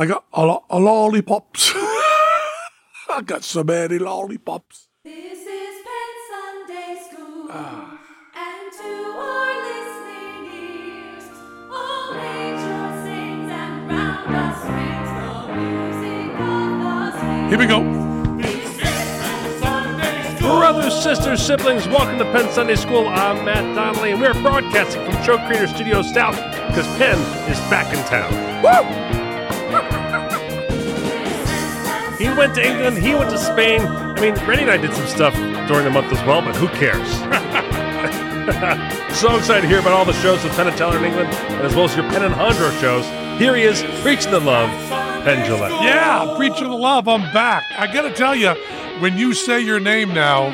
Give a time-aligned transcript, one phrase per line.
[0.00, 1.72] Like got a, lo- a lollipops.
[1.74, 4.88] I got so many lollipops.
[5.04, 7.48] This is Penn Sunday School.
[7.50, 8.00] Ah.
[8.34, 11.24] And to our listening ears,
[11.70, 17.50] all nature sings and round us rings the music of the spheres.
[17.50, 17.80] Here we go.
[20.40, 23.06] Brothers, sisters, siblings, welcome to Penn Sunday School.
[23.06, 26.36] I'm Matt Donnelly, and we're broadcasting from Show Creator Studio South
[26.68, 27.18] because Penn
[27.50, 28.50] is back in town.
[32.20, 33.80] He went to England, he went to Spain.
[33.80, 35.34] I mean, Rennie and I did some stuff
[35.66, 37.08] during the month as well, but who cares?
[39.18, 41.62] so excited to hear about all the shows with Penn and Teller in England, and
[41.62, 43.06] as well as your Penn and Jandro shows.
[43.40, 44.68] Here he is, preaching the love,
[45.24, 45.82] Penn Jillette.
[45.82, 47.64] Yeah, preacher of the love, I'm back.
[47.78, 48.50] I gotta tell you,
[49.00, 50.48] when you say your name now,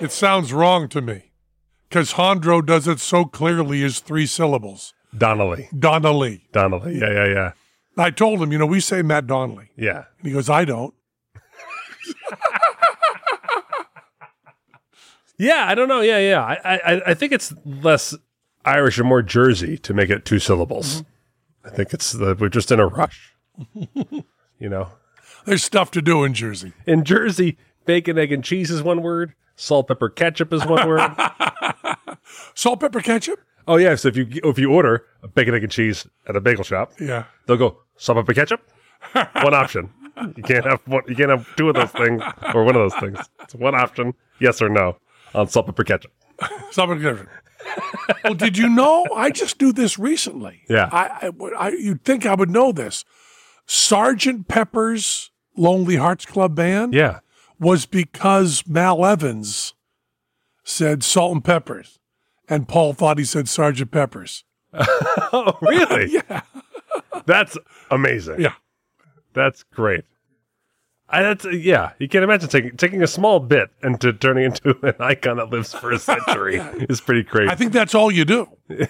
[0.00, 1.32] it sounds wrong to me.
[1.90, 4.94] Because Jandro does it so clearly as three syllables.
[5.14, 5.68] Donnelly.
[5.78, 6.46] Donnelly.
[6.52, 6.98] Donnelly.
[6.98, 7.52] Yeah, yeah, yeah.
[7.98, 9.68] I told him, you know, we say Matt Donnelly.
[9.76, 10.04] Yeah.
[10.18, 10.94] And he goes, I don't.
[15.38, 16.00] Yeah, I don't know.
[16.02, 16.42] Yeah, yeah.
[16.42, 18.14] I, I, I think it's less
[18.66, 20.96] Irish and more Jersey to make it two syllables.
[21.02, 21.66] Mm-hmm.
[21.66, 23.34] I think it's the, we're just in a rush.
[24.58, 24.88] you know,
[25.46, 26.74] There's stuff to do in Jersey.
[26.86, 29.32] in Jersey, bacon, egg, and cheese is one word.
[29.56, 31.10] Salt, pepper, ketchup is one word.
[32.54, 33.40] Salt, pepper, ketchup?
[33.68, 36.40] oh yeah, so if you if you order a bacon, egg, and cheese at a
[36.40, 37.24] bagel shop, Yeah.
[37.46, 38.60] they'll go salt, pepper, ketchup.
[39.12, 39.90] one option.
[40.36, 41.02] You can't have one.
[41.08, 42.22] You can't have two of those things
[42.54, 43.18] or one of those things.
[43.42, 44.96] It's one option, yes or no,
[45.34, 46.12] on salt, pepper, ketchup.
[46.70, 47.28] Something different.
[48.24, 49.06] well, did you know?
[49.14, 50.62] I just knew this recently.
[50.68, 50.88] Yeah.
[50.92, 53.04] I, I, I you'd think I would know this.
[53.66, 57.20] Sergeant Pepper's Lonely Hearts Club Band Yeah.
[57.58, 59.74] was because Mal Evans
[60.64, 61.98] said salt and peppers,
[62.48, 64.44] and Paul thought he said Sergeant Pepper's.
[65.32, 66.10] Oh, really?
[66.28, 66.40] yeah.
[67.24, 67.56] That's
[67.92, 68.40] amazing.
[68.40, 68.54] Yeah.
[69.32, 70.04] That's great.
[71.12, 71.92] I, that's yeah.
[71.98, 75.50] You can't imagine taking taking a small bit and to turning into an icon that
[75.50, 76.56] lives for a century
[76.88, 77.50] is pretty crazy.
[77.50, 78.48] I think that's all you do.
[78.68, 78.86] yeah,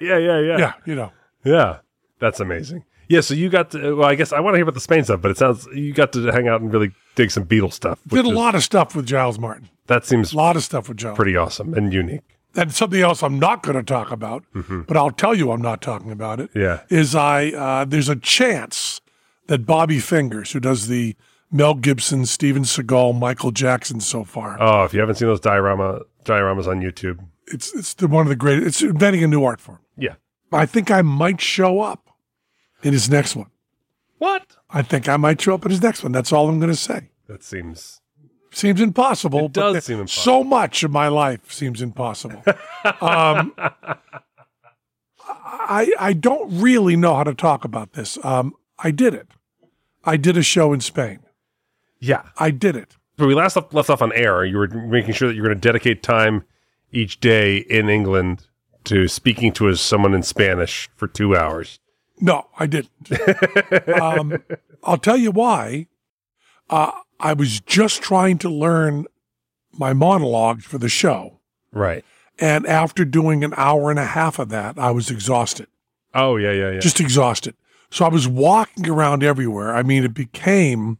[0.00, 1.12] yeah, yeah, yeah, Yeah, you know.
[1.44, 1.78] Yeah.
[2.20, 2.84] That's amazing.
[3.08, 3.20] Yeah.
[3.20, 3.96] So you got to.
[3.96, 5.92] Well, I guess I want to hear about the Spain stuff, but it sounds you
[5.92, 7.98] got to hang out and really dig some Beatles stuff.
[8.08, 9.68] Did a is- lot of stuff with Giles Martin.
[9.86, 11.16] That seems A lot of stuff with Giles.
[11.16, 12.22] pretty awesome and unique.
[12.56, 14.44] and something else I'm not going to talk about,
[14.86, 16.48] but I'll tell you I'm not talking about it.
[16.54, 16.60] Mm-hmm.
[16.60, 16.80] Yeah.
[16.98, 18.93] is I uh, there's a chance
[19.46, 21.16] that Bobby Fingers, who does the
[21.50, 26.00] Mel Gibson, Steven Seagal, Michael Jackson so far, Oh, if you haven't seen those diorama
[26.24, 27.18] dioramas on YouTube,
[27.48, 28.62] it's it's the, one of the great.
[28.62, 29.80] It's inventing a new art form.
[29.96, 30.14] yeah.
[30.52, 32.08] I think I might show up
[32.84, 33.50] in his next one.
[34.18, 34.56] What?
[34.70, 36.12] I think I might show up in his next one.
[36.12, 37.10] That's all I'm going to say.
[37.26, 38.00] That seems
[38.52, 39.46] Seems impossible.
[39.46, 40.22] It does seem impossible.
[40.22, 42.40] So much of my life seems impossible.
[43.00, 43.52] um,
[45.26, 48.16] I I don't really know how to talk about this.
[48.24, 49.28] Um, I did it.
[50.04, 51.20] I did a show in Spain.
[52.00, 52.22] yeah.
[52.36, 52.96] I did it.
[53.16, 54.44] But we last left, left off on air.
[54.44, 56.44] You were making sure that you're going to dedicate time
[56.90, 58.46] each day in England
[58.84, 61.78] to speaking to someone in Spanish for two hours.
[62.20, 62.90] No, I didn't.
[64.00, 64.42] um,
[64.82, 65.86] I'll tell you why.
[66.68, 66.90] Uh,
[67.20, 69.06] I was just trying to learn
[69.72, 71.40] my monologues for the show.
[71.72, 72.04] Right.
[72.38, 75.68] And after doing an hour and a half of that, I was exhausted.
[76.14, 76.80] Oh yeah, yeah, yeah.
[76.80, 77.54] just exhausted.
[77.94, 79.72] So I was walking around everywhere.
[79.72, 80.98] I mean, it became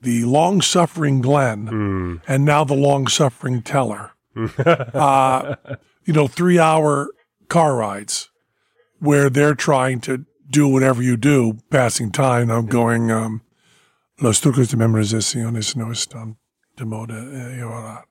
[0.00, 2.20] the long suffering Glenn Mm.
[2.28, 4.12] and now the long suffering Teller.
[4.64, 5.56] uh,
[6.04, 7.08] you know, three hour
[7.48, 8.30] car rides
[9.00, 12.48] where they're trying to do whatever you do, passing time.
[12.48, 13.42] I'm going, um,
[14.20, 16.36] los trucos de memorizaciones no están
[16.76, 18.04] de moda eh, ahora.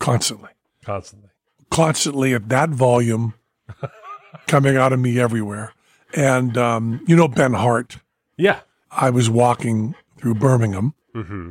[0.00, 0.50] Constantly
[0.84, 1.30] Constantly.
[1.70, 3.34] constantly at that volume
[4.48, 5.72] coming out of me everywhere.
[6.14, 7.98] And, um, you know, Ben Hart,
[8.36, 8.60] Yeah.
[8.90, 10.94] I was walking through Birmingham.
[11.14, 11.50] hmm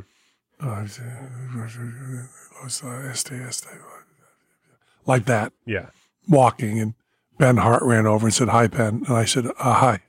[5.06, 5.86] Like that, Yeah.
[6.28, 6.80] walking.
[6.80, 6.94] And
[7.38, 9.04] Ben Hart ran over and said, Hi, Ben.
[9.06, 10.00] And I said, uh, Hi.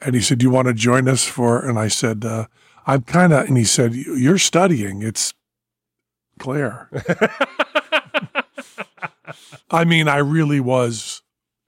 [0.00, 1.58] And he said, Do you want to join us for?
[1.60, 2.46] And I said, uh,
[2.86, 5.02] I'm kind of, and he said, You're studying.
[5.02, 5.34] It's
[6.38, 6.88] clear.
[9.70, 11.22] I mean, I really was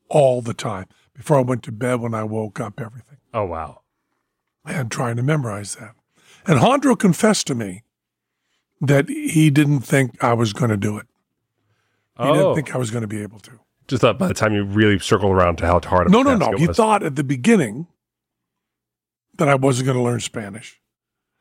[0.08, 0.86] all the time.
[1.16, 3.18] Before I went to bed, when I woke up, everything.
[3.32, 3.80] Oh wow.
[4.64, 5.94] and trying to memorize that.
[6.46, 7.82] And Jandro confessed to me
[8.80, 11.06] that he didn't think I was going to do it.
[12.18, 13.52] He oh, didn't think I was going to be able to.
[13.88, 16.10] just thought by the time you really circled around to how hard.
[16.10, 16.52] No, no, no.
[16.56, 16.76] He was.
[16.76, 17.86] thought at the beginning
[19.36, 20.80] that I wasn't going to learn Spanish.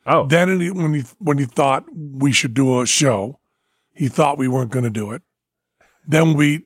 [0.05, 3.39] Oh, Then he- when he when he thought we should do a show,
[3.93, 5.21] he thought we weren't going to do it.
[6.07, 6.65] Then we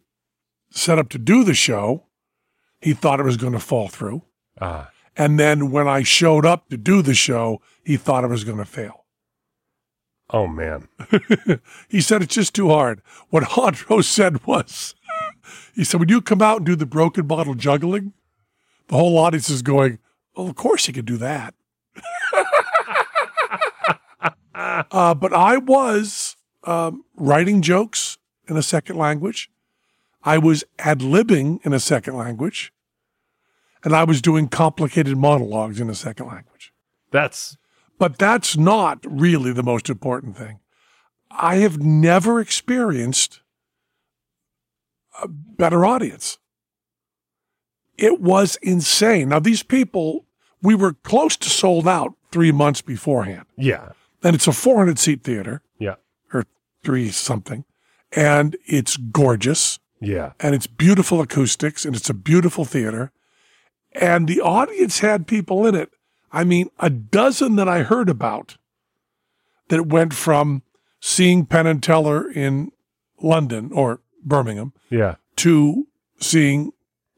[0.71, 2.05] set up to do the show.
[2.81, 4.23] He thought it was going to fall through.
[4.61, 8.43] ah, And then when I showed up to do the show, he thought it was
[8.43, 9.05] going to fail.
[10.31, 10.87] Oh man.
[11.89, 13.01] He said, It's just too hard.
[13.29, 14.93] What Jandro said was,
[15.75, 18.13] He said, When you come out and do the broken bottle juggling,
[18.87, 19.99] the whole audience is going,
[20.35, 21.53] Well, of course he could do that.
[24.55, 28.17] uh, but I was um, writing jokes
[28.47, 29.49] in a second language.
[30.24, 32.74] I was ad libbing in a second language.
[33.83, 36.74] And I was doing complicated monologues in a second language.
[37.12, 37.56] That's
[37.98, 40.60] But that's not really the most important thing.
[41.31, 43.42] I have never experienced
[45.21, 46.38] a better audience.
[47.98, 49.30] It was insane.
[49.30, 50.25] Now, these people,
[50.62, 53.45] we were close to sold out three months beforehand.
[53.57, 53.89] yeah.
[54.22, 55.95] And it's a 400 seat theater Yeah.
[56.33, 56.44] or
[56.83, 57.63] three something.
[58.12, 60.31] And it's gorgeous Yeah.
[60.40, 63.12] and it's beautiful acoustics and it's a beautiful theater.
[63.94, 65.90] And the audience had people in it.
[66.31, 68.57] I mean, a dozen that I heard about
[69.69, 70.62] that went from
[71.00, 72.72] seeing Penn and Teller in
[73.22, 75.16] London or Birmingham Yeah.
[75.38, 75.88] to
[76.19, 76.72] seeing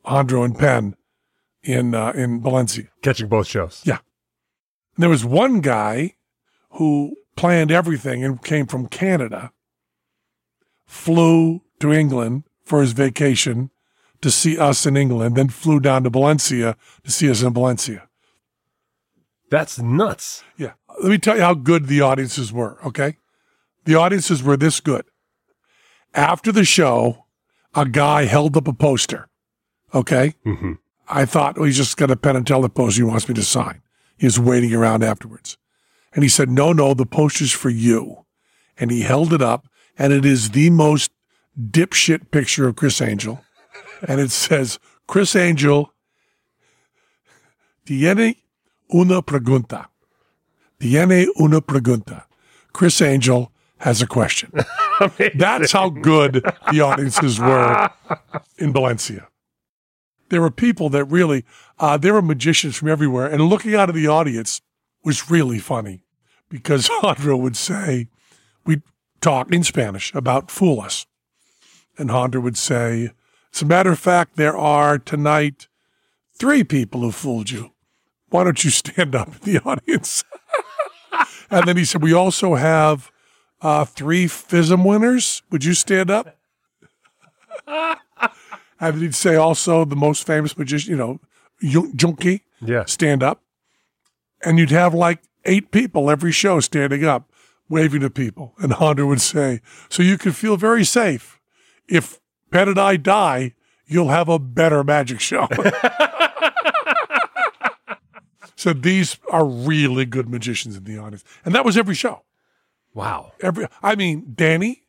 [0.06, 0.95] Jandro and Penn
[1.63, 2.86] in uh, in Valencia.
[3.04, 3.81] Catching both shows.
[3.86, 4.00] Yeah.
[4.95, 6.16] And there was one guy
[6.72, 9.51] who planned everything and came from Canada,
[10.86, 13.71] flew to England for his vacation
[14.21, 18.07] to see us in England, then flew down to Valencia to see us in Valencia.
[19.49, 20.43] That's nuts.
[20.57, 20.73] Yeah.
[21.01, 23.17] Let me tell you how good the audiences were, okay?
[23.85, 25.05] The audiences were this good.
[26.13, 27.25] After the show,
[27.73, 29.27] a guy held up a poster,
[29.93, 30.35] okay?
[30.45, 30.77] Mhm.
[31.07, 33.43] I thought, well, he's just got a pen and teller poster he wants me to
[33.43, 33.81] sign.
[34.17, 35.57] He was waiting around afterwards.
[36.13, 38.25] And he said, no, no, the poster's for you.
[38.77, 39.67] And he held it up,
[39.97, 41.11] and it is the most
[41.59, 43.44] dipshit picture of Criss Angel.
[44.07, 45.94] And it says, Criss Angel,
[47.86, 48.36] tiene
[48.94, 49.88] una pregunta.
[50.80, 52.24] Tiene una pregunta.
[52.74, 54.51] Criss Angel has a question.
[55.36, 57.89] That's how good the audiences were
[58.57, 59.27] in Valencia.
[60.30, 61.44] There were people that really,
[61.80, 63.27] uh, there were magicians from everywhere.
[63.27, 64.62] And looking out of the audience
[65.04, 66.06] was really funny
[66.50, 68.07] because Jandro would say,
[68.65, 68.83] we'd
[69.19, 71.06] talk in Spanish about fool us.
[71.97, 73.11] And Jandro would say,
[73.53, 75.67] as a matter of fact, there are tonight
[76.38, 77.71] three people who fooled you.
[78.29, 80.23] Why don't you stand up in the audience?
[81.51, 83.11] and then he said, we also have
[83.61, 85.43] uh, three FISM winners.
[85.51, 86.38] Would you stand up?
[87.67, 87.97] and
[88.79, 91.19] then he'd say also the most famous magician, you know,
[91.61, 92.85] Jun- Yunke, Yeah.
[92.85, 93.41] stand up.
[94.44, 97.29] And you'd have like eight people every show standing up,
[97.69, 98.53] waving to people.
[98.59, 101.39] And Jandro would say, so you can feel very safe.
[101.91, 102.19] If
[102.51, 103.53] Penn and I die,
[103.85, 105.47] you'll have a better magic show.
[108.55, 111.23] so these are really good magicians in the audience.
[111.43, 112.23] And that was every show.
[112.93, 113.33] Wow.
[113.41, 114.83] Every, I mean, Danny,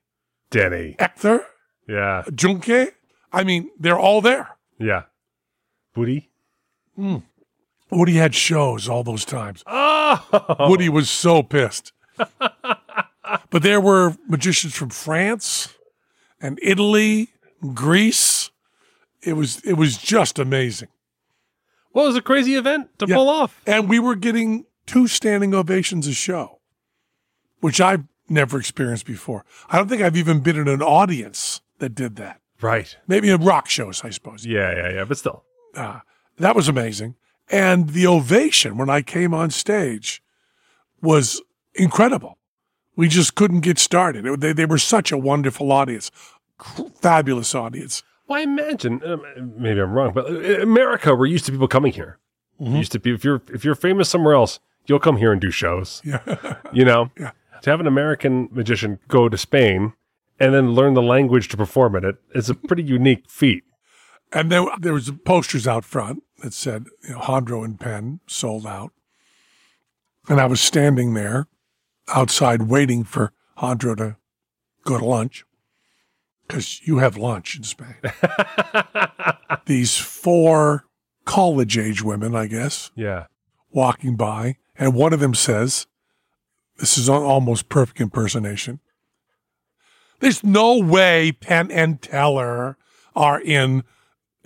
[0.51, 0.95] Denny.
[0.99, 1.45] Ector,
[1.89, 2.23] Yeah.
[2.29, 2.93] Yunke.
[3.33, 4.57] I mean, they're all there.
[4.79, 5.05] Yeah.
[5.97, 6.31] Woody.
[6.97, 7.23] Booty.
[7.91, 9.63] Woody had shows all those times.
[9.67, 10.67] Oh.
[10.69, 11.93] Woody was so pissed.
[12.39, 15.75] but there were magicians from France
[16.43, 17.29] and Italy,
[17.73, 18.51] Greece.
[19.23, 20.89] It was it was just amazing.
[21.95, 23.15] Well, it was a crazy event to Yeah.
[23.17, 23.61] pull off.
[23.67, 26.59] And we were getting two standing ovations a show,
[27.61, 29.45] which I've never experienced before.
[29.69, 32.41] I don't think I've even been in an audience that did that.
[32.61, 32.97] Right.
[33.07, 34.47] Maybe in rock shows, I suppose.
[34.47, 35.05] Yeah, yeah, yeah.
[35.05, 35.45] But still.
[35.77, 36.01] Uh,
[36.39, 37.17] that was amazing.
[37.51, 40.23] And the ovation when I came on stage
[41.03, 41.43] was
[41.75, 42.39] incredible.
[42.97, 44.27] We just couldn't get started.
[44.27, 46.11] It- they, they were such a wonderful audience,
[47.01, 48.03] fabulous audience.
[48.29, 49.23] Well, I imagine um,
[49.59, 52.19] maybe I'm wrong, but uh, America, we're used to people coming here.
[52.61, 55.51] Used to be if you're if you're famous somewhere else, you'll come here and do
[55.51, 56.01] shows.
[56.05, 56.21] Yeah.
[56.73, 57.33] You know, Yeah.
[57.63, 59.95] to have an American magician go to Spain
[60.39, 63.65] and then learn the language to perform in it is a pretty unique feat.
[64.33, 68.65] And then there was posters out front that said, you know, Jandro and Penn sold
[68.65, 68.93] out.
[70.29, 71.49] And I was standing there
[72.15, 74.17] outside waiting for Jandro to
[74.85, 75.45] go to lunch
[76.47, 77.97] because you have lunch in Spain.
[79.67, 80.85] These four
[81.25, 83.27] college age women, I guess, Yeah.
[83.71, 85.87] walking by, and one of them says,
[86.79, 88.81] This is an almost perfect impersonation.
[90.21, 92.77] There's no way Penn and Teller
[93.15, 93.85] are in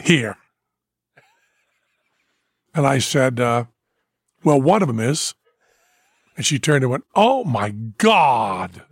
[0.03, 0.37] here.
[2.75, 3.65] And I said, uh,
[4.45, 5.35] Well, one of them is.
[6.37, 8.83] And she turned and went, Oh my God.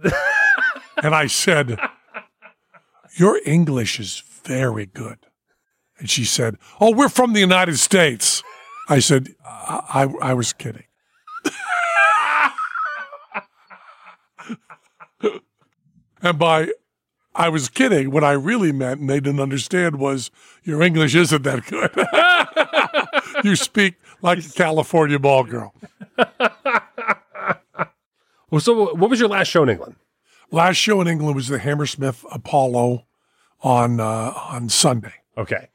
[1.03, 1.79] and I said,
[3.17, 5.19] Your English is very good.
[5.99, 8.43] And she said, Oh, we're from the United States.
[8.89, 10.85] I said, I, I, I was kidding.
[16.23, 16.69] and by
[17.37, 20.31] I was kidding, what I really meant, and they didn't understand, was
[20.63, 21.91] your English isn't that good.
[23.45, 25.75] you speak like a California ball girl.
[28.55, 29.97] Well, so what was your last show in England?
[30.53, 33.05] Last show in England was the Hammersmith Apollo
[33.63, 35.15] on uh, on Sunday.
[35.37, 35.71] Okay.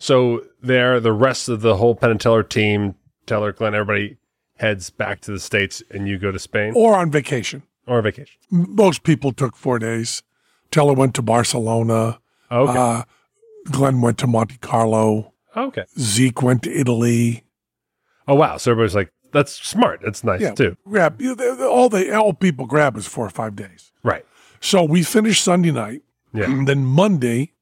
[0.00, 4.16] So there, the rest of the whole Penn and Teller team, Teller, Glenn, everybody
[4.58, 7.62] heads back to the States and you go to Spain Or on vacation.
[7.86, 8.34] or vacation.
[8.50, 10.24] Most people took four days.
[10.72, 12.18] Teller went to Barcelona.
[12.50, 12.76] Okay.
[12.76, 13.02] Uh,
[13.70, 15.32] Glenn went to Monte Carlo.
[15.56, 15.84] okay.
[16.00, 17.44] Zeke went to Italy.
[18.26, 18.56] Oh, wow.
[18.56, 20.00] So everybody's like, that's smart.
[20.02, 20.76] That's nice Yeah, too.
[20.88, 23.92] grab you know, they- they- all they all people grab is four or five days.
[24.02, 24.24] Right.
[24.60, 26.02] So we finished Sunday night.
[26.32, 26.46] Yeah.
[26.46, 27.52] And then Monday,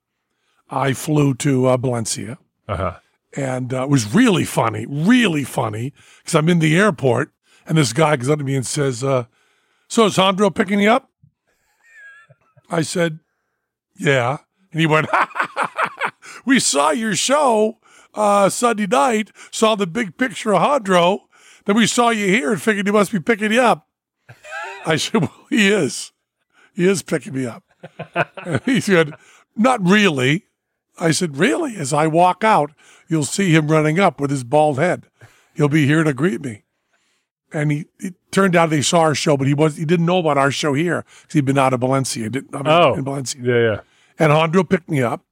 [0.70, 2.38] I flew to uh, Valencia,
[2.68, 2.92] Uh huh.
[3.36, 7.32] and uh, it was really funny, really funny, because I'm in the airport,
[7.66, 9.24] and this guy comes up to me and says, uh,
[9.88, 11.10] "So is Jandro picking you up?"
[12.70, 13.18] I said,
[13.98, 14.38] "Yeah,"
[14.70, 15.08] and he went,
[16.46, 17.78] "We saw your show
[18.14, 21.20] uh, Sunday night, saw the big picture of Jandro,
[21.64, 23.88] then we saw you here and figured he must be picking you up."
[24.86, 26.12] I said, "Well, he is,
[26.74, 27.64] he is picking me up."
[28.44, 29.14] And he said,
[29.56, 30.46] Not really.
[31.00, 31.74] I said, Really?
[31.76, 32.70] As I walk out,
[33.08, 35.06] you'll see him running up with his bald head.
[35.54, 36.62] He'll be here to greet me.
[37.52, 40.18] And he it turned out they saw our show, but he was he didn't know
[40.18, 42.30] about our show here because he'd been out of Valencia.
[42.30, 42.94] Didn't I mean, Oh.
[42.94, 43.40] in Valencia.
[43.42, 43.54] Yeah.
[43.60, 43.80] Yeah.
[44.18, 45.24] And Jandro picked me up.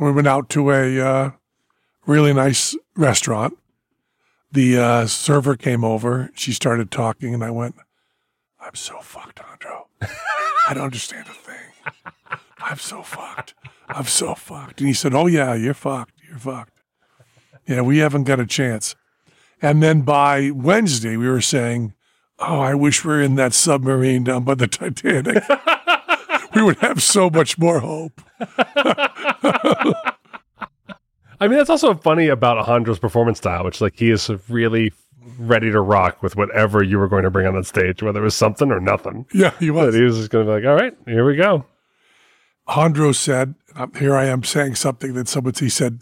[0.00, 1.30] We went out to a uh,
[2.06, 3.58] really nice restaurant.
[4.50, 6.30] The uh, server came over.
[6.34, 7.74] She started talking, and I went,
[8.60, 9.84] I'm so fucked, Jandro.
[10.68, 12.38] I don't understand a thing.
[12.58, 13.54] I'm so fucked.
[13.88, 14.80] I'm so fucked.
[14.80, 16.14] And he said, Oh, yeah, you're fucked.
[16.28, 16.82] You're fucked.
[17.66, 18.94] Yeah, we haven't got a chance.
[19.62, 21.94] And then by Wednesday, we were saying,
[22.38, 25.44] Oh, I wish we were in that submarine down by the Titanic.
[26.54, 28.20] we would have so much more hope.
[31.40, 34.92] I mean, that's also funny about Alejandro's performance style, which like he is really
[35.38, 38.24] ready to rock with whatever you were going to bring on that stage, whether it
[38.24, 39.26] was something or nothing.
[39.32, 39.94] Yeah, he was.
[39.94, 41.64] But he was just going to be like, all right, here we go.
[42.68, 46.00] Jandro said, um, here I am saying something that he said,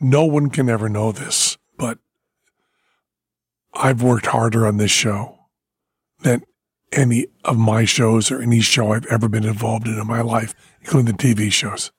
[0.00, 1.98] no one can ever know this, but
[3.74, 5.38] I've worked harder on this show
[6.20, 6.44] than
[6.92, 10.54] any of my shows or any show I've ever been involved in in my life,
[10.80, 11.92] including the TV shows.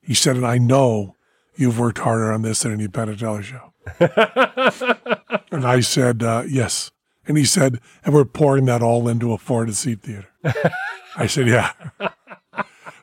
[0.00, 1.15] He said, and I know
[1.56, 3.72] you've worked harder on this than any Teller show.
[5.50, 6.90] and I said, uh, yes.
[7.26, 10.28] And he said, and we're pouring that all into a 400 seat theater.
[11.16, 11.72] I said, yeah.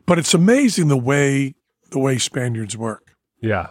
[0.05, 1.55] But it's amazing the way
[1.91, 3.15] the way Spaniards work.
[3.39, 3.67] Yeah.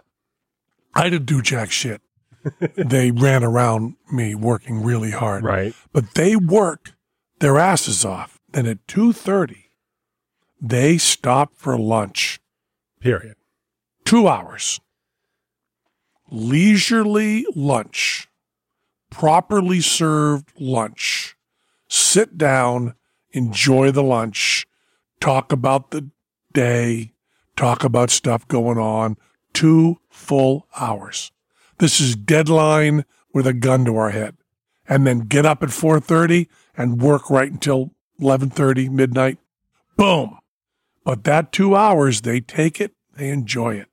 [0.94, 2.00] I didn't do jack shit.
[2.76, 5.44] they ran around me working really hard.
[5.44, 5.74] Right.
[5.92, 6.94] But they worked
[7.40, 8.38] their asses off.
[8.52, 9.70] Then at 2:30
[10.60, 12.40] they stopped for lunch.
[13.00, 13.34] Period.
[14.04, 14.80] 2 hours.
[16.30, 18.28] Leisurely lunch.
[19.10, 21.36] Properly served lunch.
[21.88, 22.94] Sit down,
[23.32, 24.66] enjoy the lunch,
[25.20, 26.08] talk about the
[26.54, 27.12] day,
[27.54, 29.18] talk about stuff going on.
[29.52, 31.30] Two full hours.
[31.78, 33.04] This is deadline
[33.34, 34.36] with a gun to our head.
[34.88, 39.38] And then get up at 4:30 and work right until 11:30 midnight.
[39.96, 40.38] Boom.
[41.04, 43.88] But that 2 hours they take it, they enjoy it.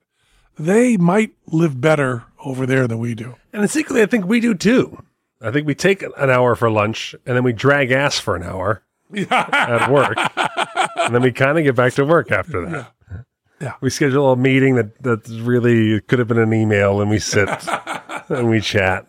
[0.60, 3.36] They might live better over there than we do.
[3.54, 5.04] And secretly, I think we do too.
[5.42, 8.44] I think we take an hour for lunch and then we drag ass for an
[8.44, 8.84] hour
[9.32, 10.18] at work.
[10.98, 12.92] and then we kind of get back to work after that.
[13.62, 13.74] Yeah.
[13.82, 17.50] We schedule a meeting that, that really could have been an email and we sit
[18.30, 19.06] and we chat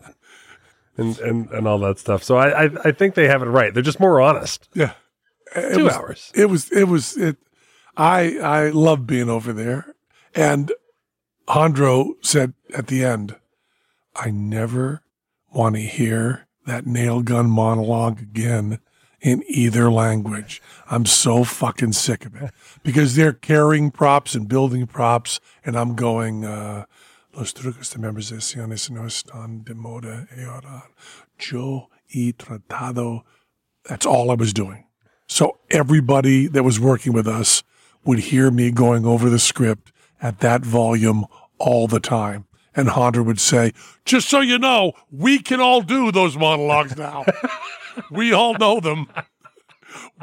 [0.97, 2.23] and, and, and all that stuff.
[2.23, 3.73] So I, I, I think they have it right.
[3.73, 4.67] They're just more honest.
[4.73, 4.93] Yeah.
[5.55, 6.31] It Two was- hours.
[6.33, 7.37] It was it was it
[7.97, 9.95] I I love being over there.
[10.33, 10.71] And
[11.51, 13.35] Jandro said at the end,
[14.15, 15.03] I never
[15.53, 18.79] want to hear that nail gun monologue again
[19.19, 20.61] in either language.
[20.89, 22.51] I'm so fucking sick of it.
[22.83, 26.85] Because they're carrying props and building props and I'm going uh
[27.33, 30.83] Los trucos de memorizaciones no están de moda ahora.
[31.39, 33.23] Yo he tratado.
[33.85, 34.85] That's all I was doing.
[35.27, 37.63] So everybody that was working with us
[38.03, 41.25] would hear me going over the script at that volume
[41.61, 42.45] all the time.
[42.75, 43.73] And Hunter would say,
[44.05, 47.25] just so you know, we can all do those monologues now.
[48.11, 49.07] we all know them.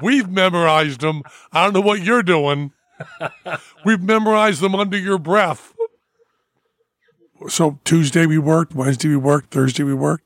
[0.03, 1.23] We've memorized them.
[1.53, 2.73] I don't know what you're doing.
[3.85, 5.75] We've memorized them under your breath.
[7.49, 10.25] So Tuesday we worked, Wednesday we worked, Thursday we worked,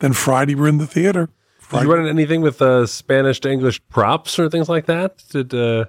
[0.00, 1.28] then Friday we're in the theater.
[1.70, 5.22] Did you run anything with uh, Spanish to English props or things like that?
[5.30, 5.84] Did uh,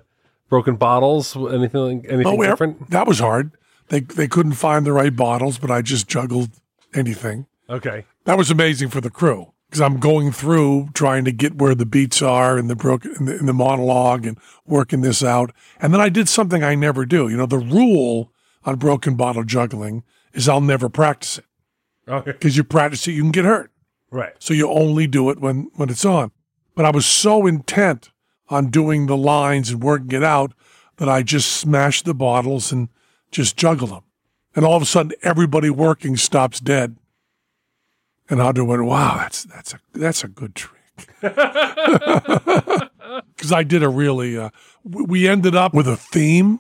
[0.49, 2.91] broken bottles, anything anything Oh, different?
[2.91, 3.51] that was hard.
[3.91, 6.49] They they couldn't find the right bottles, but I just juggled
[6.93, 7.45] anything.
[7.69, 8.05] Okay.
[8.23, 11.85] That was amazing for the crew because I'm going through trying to get where the
[11.85, 15.51] beats are in the broken in the, in the monologue and working this out.
[15.81, 17.27] And then I did something I never do.
[17.27, 18.31] You know, the rule
[18.63, 21.45] on broken bottle juggling is I'll never practice it
[22.07, 22.31] Okay.
[22.31, 23.71] because you practice it, you can get hurt.
[24.09, 24.33] Right.
[24.39, 26.31] So you only do it when when it's on.
[26.75, 28.11] But I was so intent
[28.47, 30.53] on doing the lines and working it out
[30.95, 32.87] that I just smashed the bottles and
[33.31, 34.03] just juggle them.
[34.55, 36.97] And all of a sudden, everybody working stops dead.
[38.29, 40.81] And Audra went, "Wow, that's that's a that's a good trick."
[43.35, 44.37] Because I did a really.
[44.37, 44.51] Uh,
[44.85, 46.59] we ended up with a theme,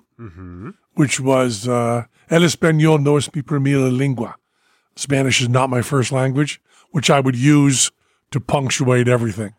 [0.95, 4.35] which was uh, "El español no es mi primera lengua."
[4.95, 6.61] Spanish is not my first language,
[6.91, 7.91] which I would use
[8.31, 9.53] to punctuate everything.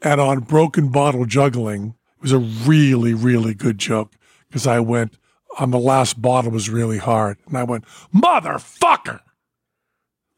[0.00, 4.12] And on broken bottle juggling, it was a really, really good joke
[4.48, 5.18] because I went
[5.60, 7.36] on the last bottle was really hard.
[7.46, 9.20] And I went, motherfucker.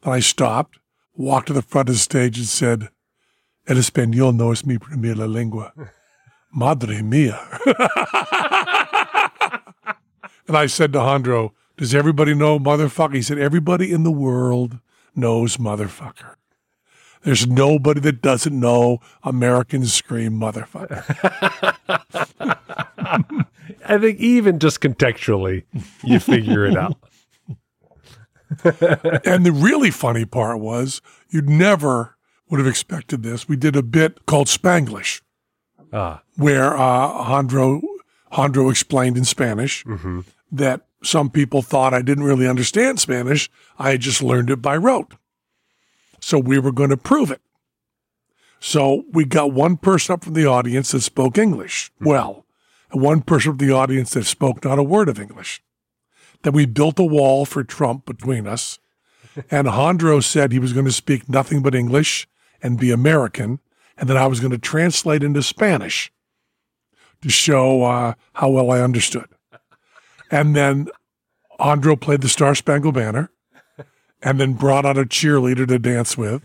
[0.02, 0.81] Then I stopped,
[1.14, 2.88] walked to the front of the stage and said,
[3.69, 5.73] El español no es mi primera lengua.
[6.52, 7.41] Madre mia.
[10.49, 13.14] and I said to Jandro, does everybody know motherfucker?
[13.14, 14.81] He said, everybody in the world
[15.14, 16.35] knows motherfucker.
[17.23, 21.05] There's nobody that doesn't know Americans scream motherfucker.
[23.93, 25.65] I think even just contextually,
[26.03, 26.97] you figure it out.
[29.27, 32.17] and the really funny part was you'd never
[32.49, 33.49] would have expected this.
[33.49, 35.21] We did a bit called Spanglish
[35.93, 37.83] Ah, where uh, Jandro,
[38.33, 39.85] Jandro explained in Spanish
[40.51, 43.51] that some people thought I didn't really understand Spanish.
[43.79, 45.15] I had just learned it by rote.
[46.21, 47.43] So we were going to prove it.
[48.59, 52.47] So we got one person up from the audience that spoke English well,
[52.92, 55.62] and one person from the audience that spoke not a word of English.
[56.42, 58.78] Then we built a wall for Trump between us.
[59.50, 62.28] And Jandro said he was going to speak nothing but English
[62.62, 63.61] and be American,
[63.96, 66.12] and that I was going to translate into Spanish
[67.22, 69.28] to show uh, how well I understood.
[70.31, 70.88] And then
[71.59, 73.31] Jandro played the Star Spangled Banner
[74.22, 76.42] and then brought out a cheerleader to dance with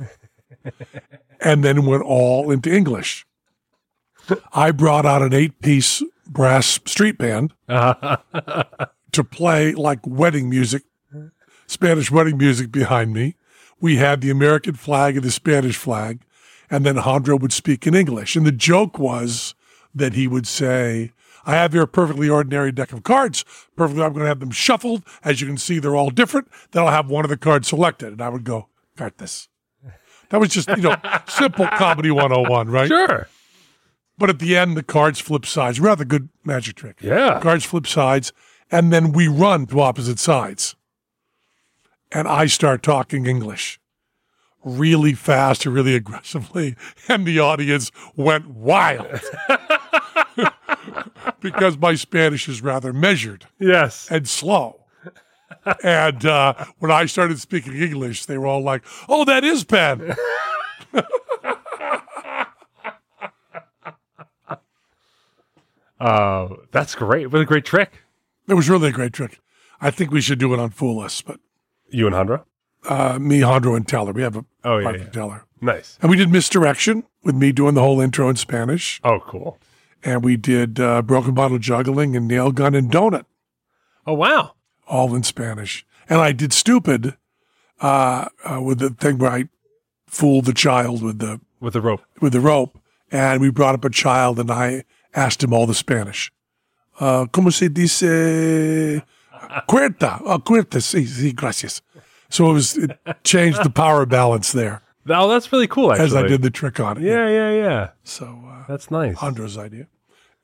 [1.42, 3.26] and then went all into English.
[4.54, 10.84] I brought out an eight piece brass street band to play like wedding music,
[11.66, 13.36] Spanish wedding music behind me.
[13.80, 16.22] We had the American flag and the Spanish flag,
[16.70, 18.36] and then Jandro would speak in English.
[18.36, 19.54] And the joke was
[19.94, 21.12] that he would say,
[21.46, 23.46] I have here a perfectly ordinary deck of cards.
[23.76, 25.04] Perfectly, I'm going to have them shuffled.
[25.24, 26.50] As you can see, they're all different.
[26.72, 28.12] Then I'll have one of the cards selected.
[28.12, 29.48] And I would go, card this.
[30.30, 32.88] That was just, you know, simple comedy 101, right?
[32.88, 33.30] sure.
[34.18, 35.80] But at the end, the cards flip sides.
[35.80, 36.98] Rather good magic trick.
[37.02, 37.40] Yeah.
[37.42, 38.34] Cards flip sides,
[38.72, 40.76] and then we run to opposite sides.
[42.12, 43.80] And I start talking English
[44.64, 46.76] really fast and really aggressively,
[47.08, 49.22] and the audience went wild.
[51.40, 54.08] because my Spanish is rather measured Yes.
[54.10, 54.84] and slow.
[55.84, 60.16] And uh, when I started speaking English, they were all like, oh, that is Penn.
[66.00, 67.32] Uh, that's great.
[67.32, 67.92] What a great trick.
[68.48, 69.40] It was really a great trick.
[69.82, 71.40] I think we should do it on Fool Us, but
[71.90, 72.44] You and Jandro?
[72.88, 74.12] uh, me, Jandro, and Teller.
[74.14, 75.10] We have a Oh, yeah, yeah.
[75.10, 75.46] Teller.
[75.62, 75.98] Nice.
[76.02, 79.00] And we did Misdirection with me doing the whole intro in Spanish.
[79.04, 79.58] Oh, cool.
[80.04, 83.26] And we did uh, Broken Bottle Juggling and Nail Gun and Donut,
[84.06, 84.54] Oh, wow.
[84.88, 85.86] all in Spanish.
[86.10, 87.18] And I did Stupid
[87.82, 89.50] uh, uh, with the thing where I
[90.08, 92.04] fooled the child with the With the rope.
[92.22, 92.78] with the rope.
[93.12, 94.84] And we brought up a child and I
[95.16, 96.32] asked him all the Spanish.
[97.00, 99.04] Uh, ¿Cómo se dice?
[99.68, 100.20] Cuerta.
[100.26, 100.80] Oh, cuerta.
[100.80, 101.82] Sí, sí, gracias.
[102.30, 102.92] So it was, it
[103.24, 106.06] changed the power balance there Oh, that's really cool, actually.
[106.08, 107.04] as I did the trick on it.
[107.04, 107.90] Yeah, yeah, yeah.
[108.04, 109.16] So, uh, That's nice.
[109.16, 109.88] Jandro's idea.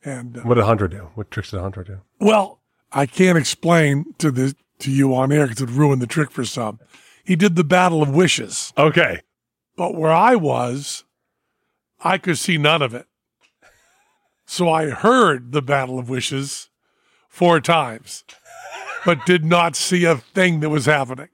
[0.06, 1.10] And uh, What did Jandro do?
[1.16, 2.00] What tricks did Jandro do?
[2.22, 2.62] well,
[2.94, 6.32] I can't explain to the to you on air because it would ruin the trick
[6.32, 6.80] for some.
[7.26, 9.22] He did the Battle of Wishes, Okay.
[9.76, 11.04] but where I was,
[12.04, 13.08] I could see none of it.
[14.54, 16.70] So I heard the Battle of Wishes
[17.28, 18.24] four times,
[19.04, 21.30] but did not see a thing that was happening.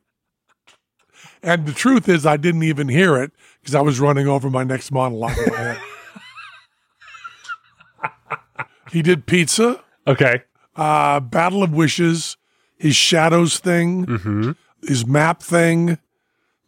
[1.44, 4.64] And the truth is, I didn't even hear it because I was running over my
[4.64, 5.36] next monologue.
[5.48, 5.78] my
[8.94, 10.44] he did pizza Okay.
[10.78, 12.38] uh, Battle of Wishes,
[12.78, 15.98] his shadows thing, his map thing,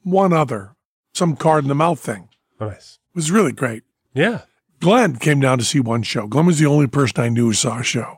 [0.04, 0.76] one other,
[1.14, 2.28] some card in the mouth thing.
[2.60, 3.00] Nice.
[3.12, 3.84] It was really great.
[4.14, 4.42] Yeah.
[4.82, 6.28] Glenn came down to see one show.
[6.28, 8.18] Glenn was the only person I knew who saw a show.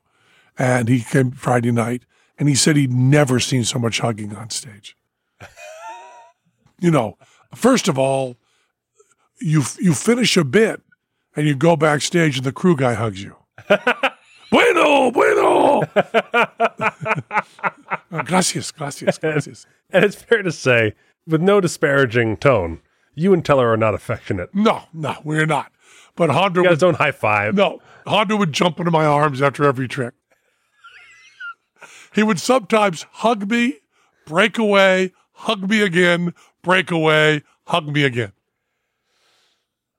[0.57, 2.03] And he came Friday night
[2.39, 4.95] and he said he'd never seen so much hugging on stage.
[6.79, 7.17] you know,
[7.53, 8.37] first of all,
[9.39, 10.81] you you finish a bit
[11.35, 13.35] and you go backstage and the crew guy hugs you.
[14.51, 15.81] bueno, bueno.
[18.23, 19.65] gracias, gracias, gracias.
[19.89, 20.93] And it's fair to say,
[21.27, 22.79] with no disparaging tone,
[23.15, 24.55] you and Teller are not affectionate.
[24.55, 25.73] No, no, we're not.
[26.15, 27.55] But Jandro You would guys don't high five.
[27.55, 30.13] No, Jandro would jump into my arms after every trick.
[32.13, 33.79] He would sometimes hug me,
[34.25, 38.33] break away, hug me again, break away, hug me again.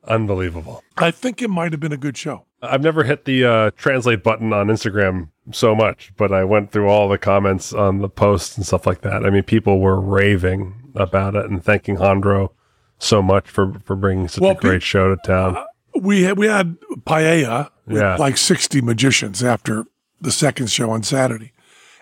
[0.07, 0.83] Unbelievable.
[0.96, 2.44] I think it might have been a good show.
[2.62, 6.88] I've never hit the uh, translate button on Instagram so much, but I went through
[6.88, 9.24] all the comments on the posts and stuff like that.
[9.24, 12.50] I mean, people were raving about it and thanking Jandro
[12.98, 15.57] so much for, for bringing such Well, a great pe- show to town.
[16.00, 16.76] We had, we had
[17.07, 18.16] paella with Yeah.
[18.16, 19.85] like 60 magicians after
[20.20, 21.52] the second show on Saturday.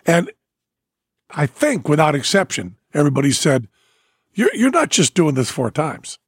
[0.06, 0.30] And
[1.30, 3.68] I think without exception, everybody said,
[4.34, 6.18] you're, you're not just doing this four times.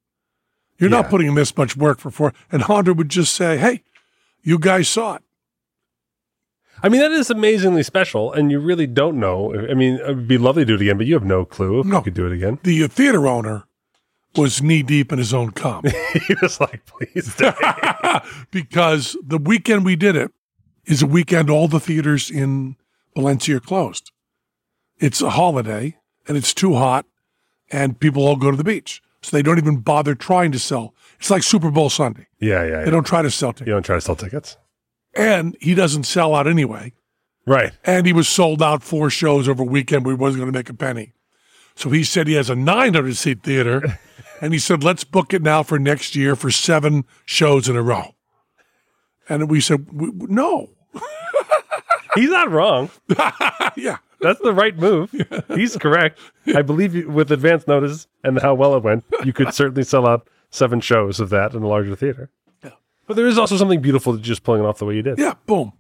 [0.79, 2.35] You're not putting in this much work for four.
[2.51, 3.83] And Jandro would just say, hey,
[4.43, 5.23] you guys saw it.
[6.83, 9.55] I mean, that is amazingly special, and you really don't know.
[9.71, 11.81] I mean, it would be lovely to do it again, but you have no clue
[11.81, 11.99] if No.
[11.99, 12.59] you could do it again.
[12.63, 13.65] the theater owner
[14.37, 15.85] was knee deep in his own cum
[16.27, 17.35] he was like, please
[18.51, 20.33] because the weekend we did it
[20.87, 22.77] is a weekend all the theaters in
[23.15, 24.11] Valencia are closed.
[24.99, 27.07] It's a holiday and it's too hot
[27.71, 29.03] and people all go to the beach.
[29.23, 30.95] So they don't even bother trying to sell.
[31.19, 32.27] It's like Super Bowl Sunday.
[32.41, 32.79] yeah, yeah.
[32.79, 32.91] They yeah.
[32.91, 33.67] don't try to sell tickets.
[33.67, 34.59] You don't try to sell tickets.
[35.15, 36.93] And he doesn't sell out anyway.
[37.47, 37.73] Right.
[37.85, 40.59] and he was sold out four shows over a weekend where he wasn't going to
[40.59, 41.13] make a penny.
[41.77, 43.83] So he said he has a 900 seat theater,
[44.41, 47.83] and he said, let's book it now for next year for seven shows in a
[47.83, 48.15] row.
[49.29, 50.71] And we said, "W- w- no.
[52.15, 52.91] He's not wrong.
[53.77, 53.99] yeah.
[54.21, 55.15] That's the right move.
[55.55, 56.19] He's correct.
[56.55, 60.07] I believe you, with advance notice and how well it went, you could certainly sell
[60.07, 62.31] out seven shows of that in a larger theater.
[62.63, 62.71] Yeah.
[63.07, 65.19] But there is also something beautiful to just pulling it off the way you did.
[65.19, 65.35] Yeah.
[65.47, 65.73] Boom.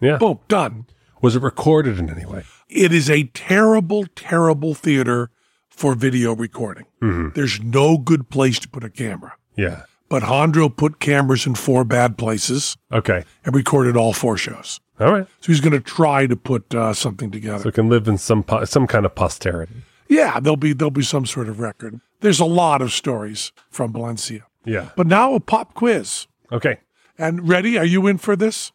[0.00, 0.16] Yeah.
[0.16, 0.38] Boom.
[0.48, 0.86] Done.
[1.20, 2.44] Was it recorded in any way?
[2.68, 5.30] It is a terrible, terrible theater
[5.76, 6.86] for video recording.
[7.34, 9.34] There's no good place to put a camera.
[9.56, 9.82] Yeah.
[10.08, 13.24] But Jandro put cameras in four bad places Okay.
[13.44, 14.80] and recorded all four shows.
[14.98, 15.26] All right.
[15.40, 17.62] So he's going to try to put uh, something together.
[17.62, 19.74] So it can live in some po- some kind of posterity.
[20.08, 22.00] Yeah, there'll be there'll be some sort of record.
[22.20, 24.46] There's a lot of stories from Valencia.
[24.64, 24.90] Yeah.
[24.96, 26.26] But now a pop quiz.
[26.50, 26.78] Okay.
[27.18, 27.76] And ready?
[27.78, 28.72] Are you in for this?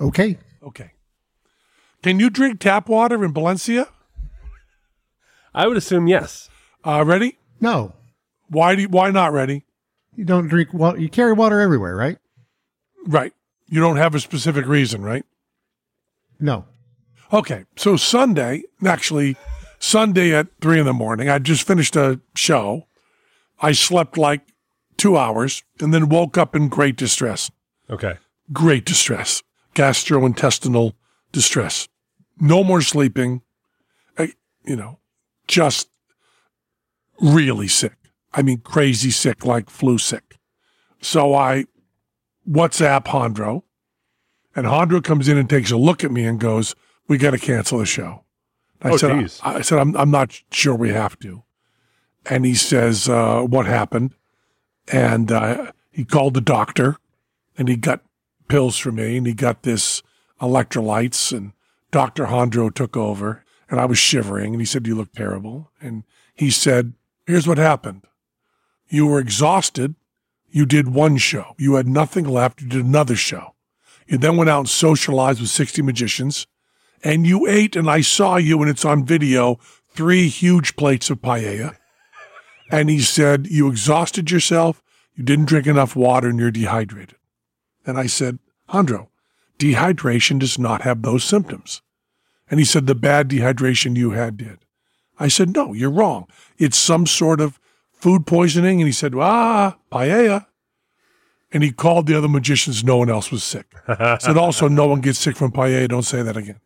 [0.00, 0.38] Okay.
[0.62, 0.92] Okay.
[2.02, 3.88] Can you drink tap water in Valencia?
[5.54, 6.48] I would assume yes.
[6.84, 7.38] Uh, ready?
[7.60, 7.92] No,
[8.48, 9.64] Why do you, why not ready?
[10.16, 10.98] you don't drink water.
[10.98, 12.18] You carry water everywhere, right?
[13.06, 13.32] Right.
[13.68, 15.24] You don't have a specific reason, right?
[16.38, 16.64] No.
[17.32, 17.64] Okay.
[17.76, 19.36] So Sunday, actually
[19.78, 22.86] Sunday at three in the morning, I just finished a show.
[23.60, 24.42] I slept like
[24.96, 27.50] two hours and then woke up in great distress.
[27.88, 28.16] Okay.
[28.52, 29.42] great distress,
[29.74, 30.92] gastrointestinal
[31.32, 31.88] distress.
[32.40, 33.42] No more sleeping.
[34.18, 34.32] I,
[34.64, 34.98] you know,
[35.50, 35.88] just
[37.20, 37.96] really sick.
[38.32, 40.38] I mean, crazy sick, like flu sick.
[41.02, 41.66] So I
[42.48, 43.62] WhatsApp Jandro,
[44.54, 46.74] and Jandro comes in and takes a look at me and goes,
[47.08, 48.24] "We got to cancel the show."
[48.82, 49.40] I Oh, said, geez.
[49.42, 51.42] I, I said, I'm, I'm not sure we have to.
[52.24, 54.14] And he says, uh, What happened?
[54.90, 56.96] And uh, he called the doctor
[57.58, 58.00] and he got
[58.48, 60.02] pills for me and he got this
[60.40, 61.52] electrolytes and
[61.90, 62.24] Dr.
[62.26, 65.70] Jandro took over and I was shivering and he said, You look terrible.
[65.80, 66.04] And
[66.34, 66.94] he said,
[67.26, 68.06] Here's what happened.
[68.88, 69.94] You were exhausted.
[70.50, 71.54] You did one show.
[71.56, 72.60] You had nothing left.
[72.60, 73.54] You did another show.
[74.08, 76.48] You then went out and socialized with 60 magicians
[77.02, 81.20] and you ate, and I saw you, and it's on video, three huge plates of
[81.20, 81.76] paella.
[82.72, 84.80] And he said, You exhausted yourself,
[85.16, 87.16] you didn't drink enough water, and you're dehydrated.
[87.84, 89.08] And I said, Jandro,
[89.58, 91.82] dehydration does not have those symptoms.
[92.50, 94.58] And he said, The bad dehydration you had did.
[95.18, 96.26] I said, No, you're wrong.
[96.58, 97.58] It's some sort of
[97.92, 98.80] food poisoning.
[98.80, 100.46] And he said, Ah, paella.
[101.52, 102.84] And he called the other magicians.
[102.84, 103.66] No one else was sick.
[104.20, 105.88] said also, no one gets sick from paella.
[105.88, 106.60] Don't say that again.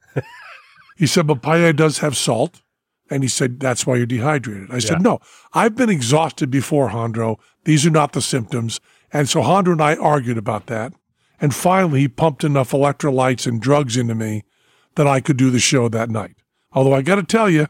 [0.96, 2.60] he said, but paella does have salt.
[3.10, 4.70] And he said, that's why you're dehydrated.
[4.70, 5.10] I said, Yeah.
[5.10, 5.20] no,
[5.52, 7.38] I've been exhausted before, Jandro.
[7.64, 8.80] These are not the symptoms.
[9.12, 10.92] And so Jandro and I argued about that.
[11.40, 14.44] And finally, he pumped enough electrolytes and drugs into me
[14.96, 16.36] that I could do the show that night.
[16.72, 17.68] Although I got to tell you,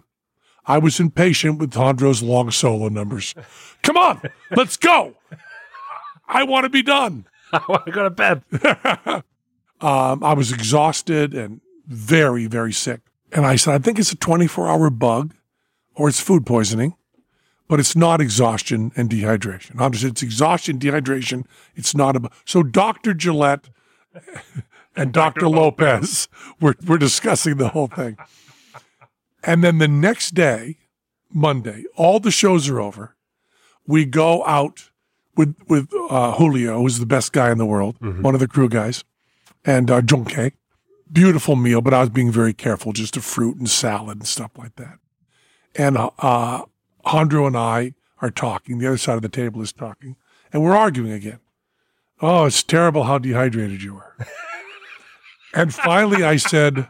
[0.66, 3.34] I was impatient with Jandro's long solo numbers.
[3.82, 4.22] Come on,
[4.56, 5.14] let's go.
[6.26, 7.26] I want to be done.
[7.52, 8.42] I want to go to bed.
[9.80, 13.00] Um, I was exhausted and very, very sick.
[13.32, 15.34] And I said, I think it's a 24 hour bug
[15.94, 16.94] or it's food poisoning,
[17.68, 19.78] but it's not exhaustion and dehydration.
[19.96, 21.44] Said, it's exhaustion, dehydration.
[21.74, 22.20] It's not a.
[22.20, 23.12] bu-" So Dr.
[23.12, 23.66] Jillette
[24.96, 25.48] and Dr.
[25.48, 26.28] Lopez
[26.60, 28.16] were, were discussing the whole thing.
[29.46, 30.78] And then the next day,
[31.30, 33.14] Monday, all the shows are over.
[33.86, 34.88] We go out
[35.36, 38.70] with with uh, Julio, who's the best guy in the world, one of the crew
[38.70, 39.04] guys,
[39.62, 40.52] and uh, Yunke.
[41.12, 44.52] Beautiful meal, but I was being very careful, just a fruit and salad and stuff
[44.56, 44.98] like that.
[45.74, 46.64] And uh,
[47.04, 48.78] Jandro and I are talking.
[48.78, 50.16] The other side of the table is talking,
[50.54, 51.40] and we're arguing again.
[52.22, 54.16] Oh, it's terrible how dehydrated you were.
[55.54, 56.88] and finally, I said,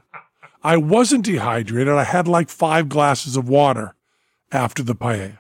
[0.63, 1.93] I wasn't dehydrated.
[1.93, 3.95] I had like five glasses of water
[4.51, 5.39] after the paella.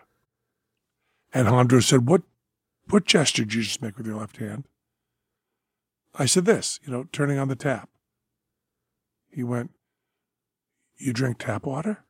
[1.32, 2.22] And Jandro said, What
[2.90, 4.64] what gesture did you just make with your left hand?
[6.14, 7.88] I said this, you know, turning on the tap.
[9.30, 9.70] He went,
[10.96, 12.04] You drink tap water?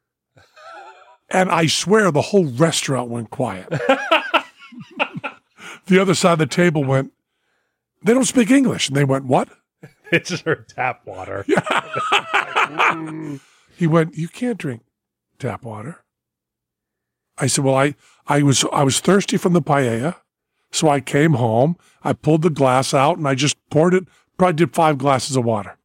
[1.31, 3.69] And I swear the whole restaurant went quiet.
[5.87, 7.13] the other side of the table went,
[8.03, 8.89] They don't speak English.
[8.89, 9.49] And they went, What?
[10.15, 11.45] It's her tap water.
[13.77, 14.83] He went, "You can't drink
[15.41, 16.05] tap water."
[17.37, 17.97] I said, "Well, I
[18.29, 20.17] I was I was thirsty from the paella,
[20.71, 21.77] so I came home.
[22.05, 24.05] I pulled the glass out and I just poured it.
[24.39, 25.77] Probably did five glasses of water."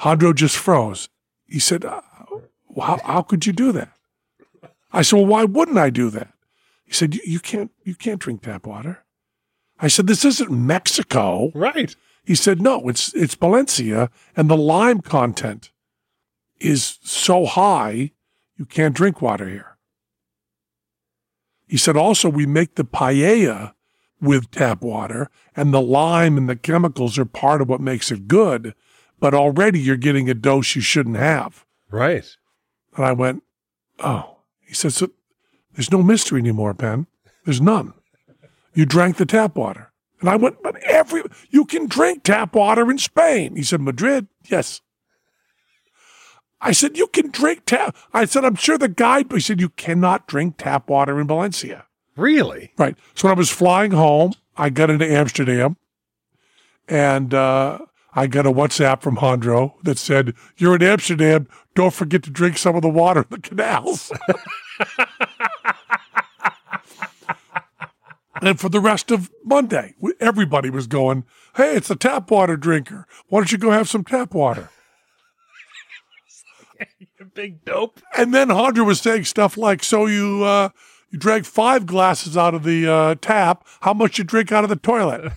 [0.00, 1.08] Jandro just froze.
[1.46, 2.02] He said, uh,
[2.78, 3.92] "How how could you do that?"
[4.92, 6.34] I said, "Well, why wouldn't I do that?"
[6.84, 9.01] He said, "You, you can't you can't drink tap water."
[9.82, 11.94] I said, "This isn't Mexico." Right.
[12.24, 15.70] He said, no, it's, it's Valencia and the lime content
[16.60, 18.12] is so high,
[18.56, 19.76] you can't drink water here.
[21.66, 23.74] He said, also, we make the paella
[24.20, 28.28] with tap water and the lime and the chemicals are part of what makes it
[28.28, 28.74] good,
[29.18, 31.64] but already you're getting a dose you shouldn't have.
[31.90, 32.36] Right.
[32.96, 33.42] And I went,
[33.98, 35.10] oh, he said, so
[35.74, 37.08] there's no mystery anymore, Ben.
[37.44, 37.94] There's none.
[38.74, 39.92] You drank the tap water.
[40.20, 43.56] And I went, but every, you can drink tap water in Spain.
[43.56, 44.80] He said, Madrid, yes.
[46.60, 47.96] I said, you can drink tap.
[48.14, 51.86] I said, I'm sure the guide, he said, you cannot drink tap water in Valencia.
[52.16, 52.72] Really?
[52.78, 52.96] Right.
[53.14, 55.76] So when I was flying home, I got into Amsterdam
[56.88, 57.78] and uh,
[58.14, 61.48] I got a WhatsApp from Jandro that said, You're in Amsterdam.
[61.74, 64.12] Don't forget to drink some of the water in the canals.
[68.42, 71.24] and for the rest of Monday, everybody was going,
[71.56, 73.06] Hey, it's a tap water drinker.
[73.28, 74.70] Why don't you go have some tap water?
[76.98, 78.00] You big dope.
[78.16, 80.70] And then Jandro was saying stuff like, "So you uh,
[81.10, 83.64] you drank five glasses out of the uh, tap.
[83.82, 85.32] How much you drink out of the toilet?"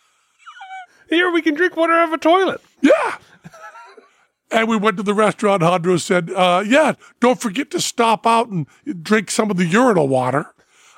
[1.08, 2.60] Here we can drink water out of a toilet.
[2.82, 3.16] yeah.
[4.50, 5.62] And we went to the restaurant.
[5.62, 8.66] Jandro said, uh, "Yeah, don't forget to stop out and
[9.02, 10.52] drink some of the urinal water."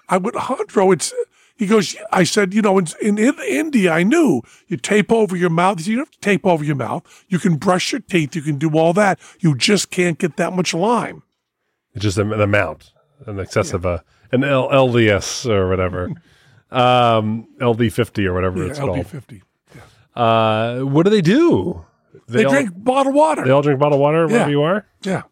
[0.08, 1.12] I went, Jandro, it's.
[1.56, 5.36] He goes, I said, you know, in, in, in India, I knew you tape over
[5.36, 5.84] your mouth.
[5.88, 7.24] You don't have to tape over your mouth.
[7.28, 8.36] You can brush your teeth.
[8.36, 9.18] You can do all that.
[9.40, 11.24] You just can't get that much lime.
[11.94, 12.92] It's just an, amount,
[13.26, 13.98] an excessive, uh,
[14.30, 16.04] an L- LDS or whatever,
[16.70, 18.96] um, LD50 or whatever Yeah, it's called.
[18.98, 19.42] LD50.
[20.14, 21.84] Uh, what do they do?
[22.28, 23.44] They, all, drink bottled water.
[23.44, 24.48] They all drink bottled water wherever Yeah.
[24.48, 24.86] you are.
[25.02, 25.22] Yeah.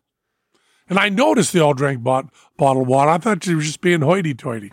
[0.88, 3.10] And I noticed they all drank bot- bottled water.
[3.10, 4.70] I thought you were just being hoity toity.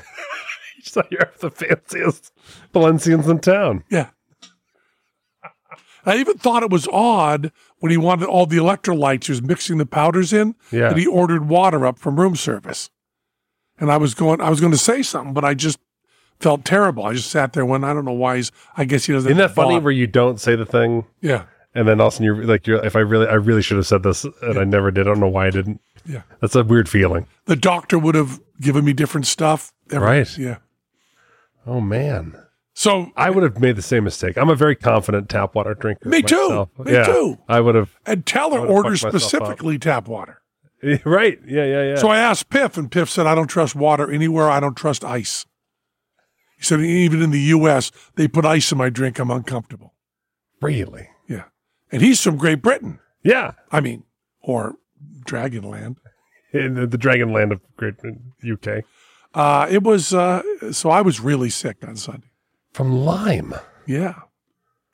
[0.83, 2.31] So you're the fanciest
[2.73, 3.83] Valencians in town.
[3.89, 4.09] Yeah.
[6.05, 9.77] I even thought it was odd when he wanted all the electrolytes, he was mixing
[9.77, 10.89] the powders in, Yeah.
[10.89, 12.89] that he ordered water up from room service.
[13.79, 15.79] And I was going, I was going to say something, but I just
[16.39, 17.05] felt terrible.
[17.05, 19.31] I just sat there when I don't know why he's, I guess he doesn't.
[19.31, 19.83] Isn't that funny thought.
[19.83, 21.45] where you don't say the thing yeah.
[21.73, 23.77] and then all of a sudden you're like, you're, if I really, I really should
[23.77, 25.07] have said this and I never did.
[25.07, 25.79] I don't know why I didn't.
[26.05, 26.23] Yeah.
[26.41, 27.27] That's a weird feeling.
[27.45, 29.71] The doctor would have given me different stuff.
[29.91, 30.37] Every- Right.
[30.37, 30.57] Yeah.
[31.65, 32.35] Oh man.
[32.75, 34.35] So, I would have made the same mistake.
[34.35, 36.09] I'm a very confident tap water drinker.
[36.09, 36.35] Me too.
[36.49, 36.69] myself.
[36.79, 37.37] Me Yeah, too.
[37.47, 37.95] I would have.
[38.05, 39.39] and Teller orders fucked myself up.
[39.41, 40.39] specifically tap water.
[41.05, 41.39] Right.
[41.47, 41.63] Yeah.
[41.65, 41.83] Yeah.
[41.83, 41.95] Yeah.
[41.97, 44.49] So I asked Piff, and Piff said, I don't trust water anywhere.
[44.49, 45.45] I don't trust ice.
[46.57, 49.17] He said, even in the U.S., they put ice in my drink.
[49.19, 49.93] I'm uncomfortable.
[50.61, 51.07] really?
[51.29, 51.43] Yeah.
[51.91, 52.99] And he's from Great Britain.
[53.23, 53.51] Yeah.
[53.71, 54.03] I mean,
[54.41, 54.75] or
[55.25, 55.97] Dragonland.
[56.51, 57.95] In the, the Dragonland of Great
[58.43, 58.83] UK.
[59.33, 62.27] Uh, it was, uh, so I was really sick on Sunday.
[62.73, 63.55] From Lyme.
[63.87, 64.15] Yeah.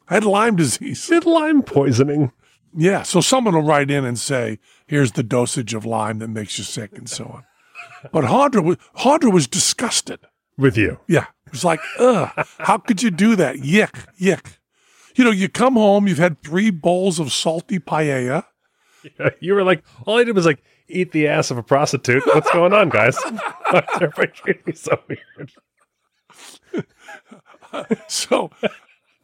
[0.08, 1.08] I had Lyme disease.
[1.08, 2.32] Did Lyme poisoning.
[2.76, 3.04] Yeah.
[3.04, 6.64] So someone will write in and say, here's the dosage of lime that makes you
[6.64, 7.44] sick and so on.
[8.12, 10.20] But Jandro was, Jandro was disgusted.
[10.58, 11.00] With you.
[11.08, 11.26] Yeah.
[11.46, 13.60] It was like, ugh, how could you do that?
[13.60, 14.60] Yick, yick.
[15.16, 18.46] You know, you come home, you've had three bowls of salty paella.
[19.40, 22.26] You were like, all I did was like eat the ass of a prostitute.
[22.28, 23.18] What's going on, guys?
[23.24, 25.52] Why is everybody treating me so weird?
[28.08, 28.50] So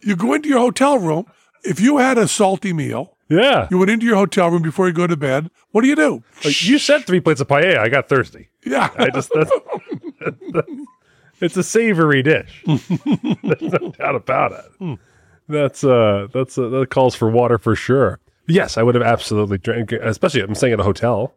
[0.01, 1.25] you go into your hotel room.
[1.63, 3.67] If you had a salty meal, Yeah.
[3.71, 5.49] you went into your hotel room before you go to bed.
[5.71, 6.23] What do you do?
[6.43, 7.79] You said three plates of paella.
[7.79, 8.49] I got thirsty.
[8.63, 8.89] Yeah.
[8.97, 9.51] I just that's,
[11.41, 12.63] it's a savory dish.
[12.67, 14.99] There's no doubt about it.
[15.49, 18.19] That's uh that's uh, that calls for water for sure.
[18.47, 21.33] Yes, I would have absolutely drank, especially I'm staying at a hotel.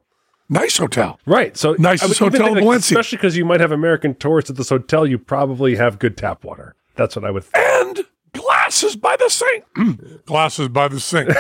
[0.49, 1.19] nice hotel.
[1.27, 1.57] Right.
[1.57, 2.99] So Nicest I would even hotel in Valencia.
[2.99, 6.45] especially because you might have American tourists at this hotel, you probably have good tap
[6.45, 6.75] water.
[6.97, 7.45] That's what I would.
[7.45, 7.65] Think.
[7.67, 8.01] And
[8.33, 9.65] glasses by the sink.
[9.77, 11.31] Mm, glasses by the sink.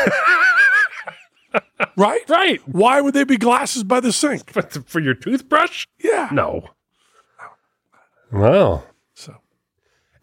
[1.96, 2.20] right?
[2.28, 2.60] Right.
[2.66, 4.50] Why would they be glasses by the sink?
[4.54, 5.86] But for your toothbrush?
[6.02, 6.28] Yeah.
[6.32, 6.70] No.
[8.30, 9.36] Well, So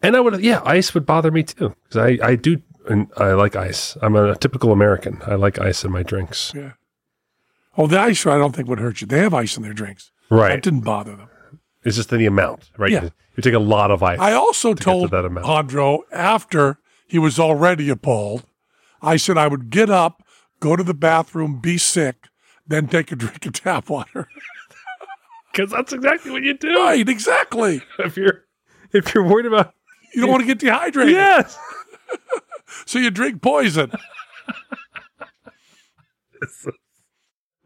[0.02, 3.32] and I would yeah, ice would bother me too because I I do and I
[3.32, 3.96] like ice.
[4.02, 5.20] I'm a typical American.
[5.26, 6.52] I like ice in my drinks.
[6.54, 6.72] yeah.
[7.78, 9.06] Oh, the ice I don't think would hurt you.
[9.06, 10.10] They have ice in their drinks.
[10.30, 10.48] Right.
[10.50, 11.28] That didn't bother them.
[11.84, 12.90] It's just the amount, right?
[12.90, 13.10] Yeah.
[13.36, 14.18] You take a lot of ice.
[14.18, 15.46] I also to told that amount.
[15.46, 18.44] Jandro after he was already appalled,
[19.02, 20.22] I said I would get up,
[20.58, 22.28] go to the bathroom, be sick,
[22.66, 24.28] then take a drink of tap water.
[25.52, 26.74] Because that's exactly what you do.
[26.84, 27.80] right, exactly.
[27.98, 28.44] If you're
[28.92, 29.72] if you're worried about
[30.14, 31.14] You don't want to get dehydrated.
[31.14, 31.56] yes,
[32.84, 33.92] So you drink poison.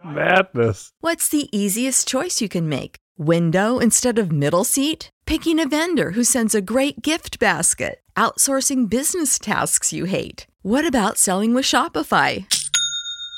[0.04, 0.92] madness.
[1.00, 2.96] What's the easiest choice you can make?
[3.18, 5.10] Window instead of middle seat?
[5.26, 8.00] Picking a vendor who sends a great gift basket?
[8.16, 10.46] Outsourcing business tasks you hate?
[10.62, 12.46] What about selling with Shopify?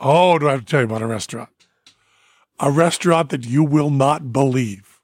[0.00, 1.50] Oh, do I have to tell you about a restaurant?
[2.58, 5.00] A restaurant that you will not believe.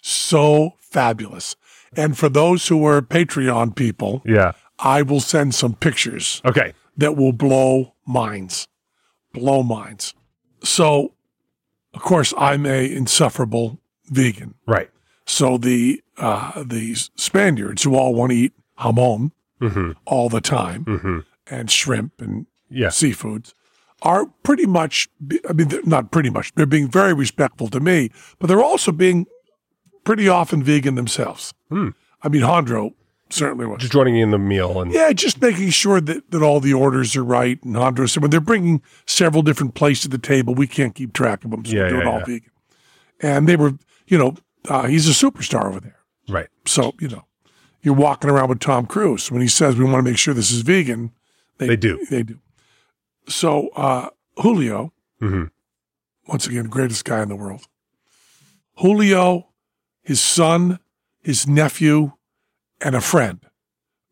[0.00, 1.56] So fabulous.
[1.96, 4.52] And for those who are Patreon people, Yeah.
[4.78, 6.72] I will send some pictures Okay.
[6.96, 8.66] that will blow minds.
[9.32, 10.14] Blow minds.
[10.64, 11.12] So,
[11.94, 14.54] of course, I'm a insufferable vegan.
[14.66, 14.90] Right.
[15.26, 19.30] So the uh, the Spaniards who all want to eat jamon
[19.60, 19.92] Mm-hmm.
[20.06, 21.18] all the time Mm-hmm.
[21.46, 22.88] and shrimp and Yeah.
[22.88, 23.54] seafoods
[24.02, 25.08] are pretty much,
[25.48, 29.26] I mean, not pretty much, they're being very respectful to me, but they're also being
[30.04, 31.54] pretty often vegan themselves.
[31.68, 31.90] Hmm.
[32.22, 32.94] I mean, Jandro
[33.30, 33.80] certainly was.
[33.80, 37.14] Just joining in the meal and Yeah, just making sure that, that all the orders
[37.16, 37.62] are right.
[37.64, 41.12] And Jandro said, when they're bringing several different plates to the table, we can't keep
[41.12, 41.64] track of them.
[41.64, 42.24] So Yeah, we do it yeah, all yeah.
[42.24, 42.50] vegan.
[43.20, 43.74] And they were,
[44.06, 44.34] you know,
[44.68, 45.98] uh, he's a superstar over there.
[46.28, 46.48] right.
[46.66, 47.24] So, you know,
[47.82, 49.30] you're walking around with Tom Cruise.
[49.30, 51.12] When he says we want to make sure this is vegan,
[51.58, 52.04] They do.
[52.10, 52.38] They do.
[53.28, 55.50] So, uh, Julio, Mhm.
[56.26, 57.68] once again, greatest guy in the world.
[58.78, 59.48] Julio,
[60.02, 60.78] his son,
[61.22, 62.12] his nephew,
[62.80, 63.40] and a friend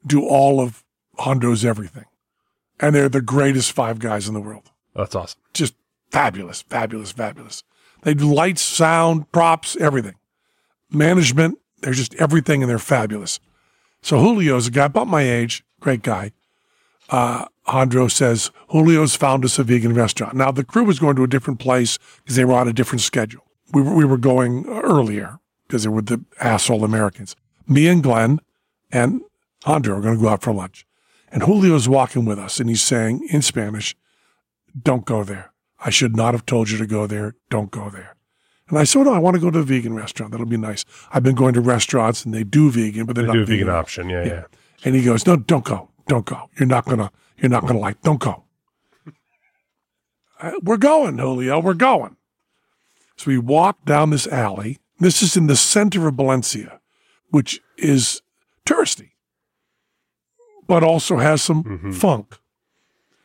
[0.07, 0.85] do all of
[1.19, 2.05] Jandro's everything.
[2.79, 4.71] And they're the greatest five guys in the world.
[4.95, 5.41] That's awesome.
[5.53, 5.75] Just
[6.11, 7.63] fabulous, fabulous, fabulous.
[8.03, 10.15] They do lights, sound, props, everything.
[10.91, 13.39] Management, they're just everything and they're fabulous.
[14.03, 16.33] So Julio's a guy about my age, great guy.
[17.11, 20.35] Uh, Jandro says, Julio's found us a vegan restaurant.
[20.35, 23.01] Now, the crew was going to a different place because they were on a different
[23.03, 23.45] schedule.
[23.73, 27.37] We were, we were going earlier because they were the asshole Americans.
[27.69, 28.41] Me and Glenn
[28.91, 29.21] and
[29.65, 30.87] Jandro are going to go out for lunch.
[31.33, 33.95] And Julio's walking with us and he's saying in Spanish,
[34.81, 35.53] don't go there.
[35.85, 37.35] I should not have told you to go there.
[37.51, 38.17] Don't go there.
[38.69, 40.33] And I said, no, I want to go to a vegan restaurant.
[40.33, 40.85] That'll be nice.
[41.13, 43.47] I've been going to restaurants and they do vegan, but they're They not do a
[43.47, 43.67] vegan.
[43.67, 44.09] vegan option.
[44.09, 44.43] Yeah, yeah.
[44.85, 45.90] And he goes, no, don't go.
[46.11, 46.51] Don't go.
[46.59, 47.09] You're not going to,
[47.39, 48.43] you're not going to like, don't go.
[50.41, 51.61] Uh, we're going, Julio.
[51.61, 52.17] We're going.
[53.17, 54.79] So we walk down this alley.
[54.99, 56.81] This is in the center of Valencia,
[57.29, 58.23] which is
[58.67, 59.11] touristy,
[60.67, 62.39] but also has some funk.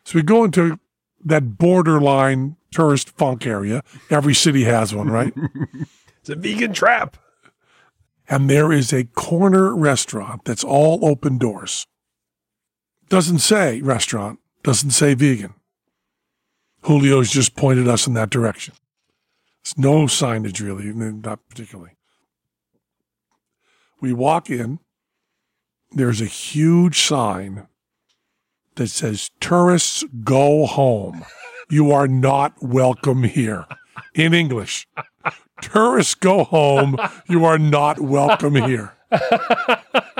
[0.04, 0.80] So we go into
[1.24, 3.82] that borderline tourist funk area.
[4.12, 5.34] Every city has one, right?
[6.22, 7.18] It's a vegan trap.
[8.30, 11.88] and there is a corner restaurant that's all open doors.
[13.10, 15.54] Doesn't say restaurant, doesn't say vegan.
[16.86, 18.74] Julio's just pointed us in that direction.
[19.64, 21.92] There's no signage really, not particularly.
[24.02, 24.80] We walk in,
[25.92, 27.68] there's a huge sign
[28.76, 31.24] that says, Tourists go home.
[31.70, 33.66] You are not welcome here.
[34.14, 34.88] In English.
[35.62, 36.98] Tourists go home.
[37.28, 38.94] You are not welcome here.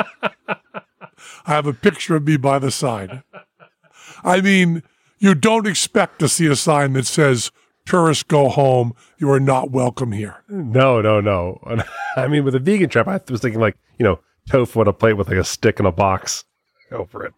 [1.46, 3.24] I have a picture of me by the side.
[4.24, 4.84] I mean,
[5.20, 7.52] you don't expect to see a sign that says,
[7.86, 8.94] Tourists go home.
[9.20, 10.44] You are not welcome here.
[10.50, 11.60] No, no, no.
[12.18, 14.20] I mean, with a vegan trap, I was thinking like, you know,
[14.50, 16.46] tofu on a plate with like a stick in a box
[16.92, 17.34] over it.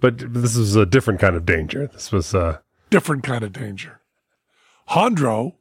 [0.00, 1.86] But this was a different kind of danger.
[1.86, 4.00] This was, a Different kind of danger.
[4.88, 5.56] Jandro,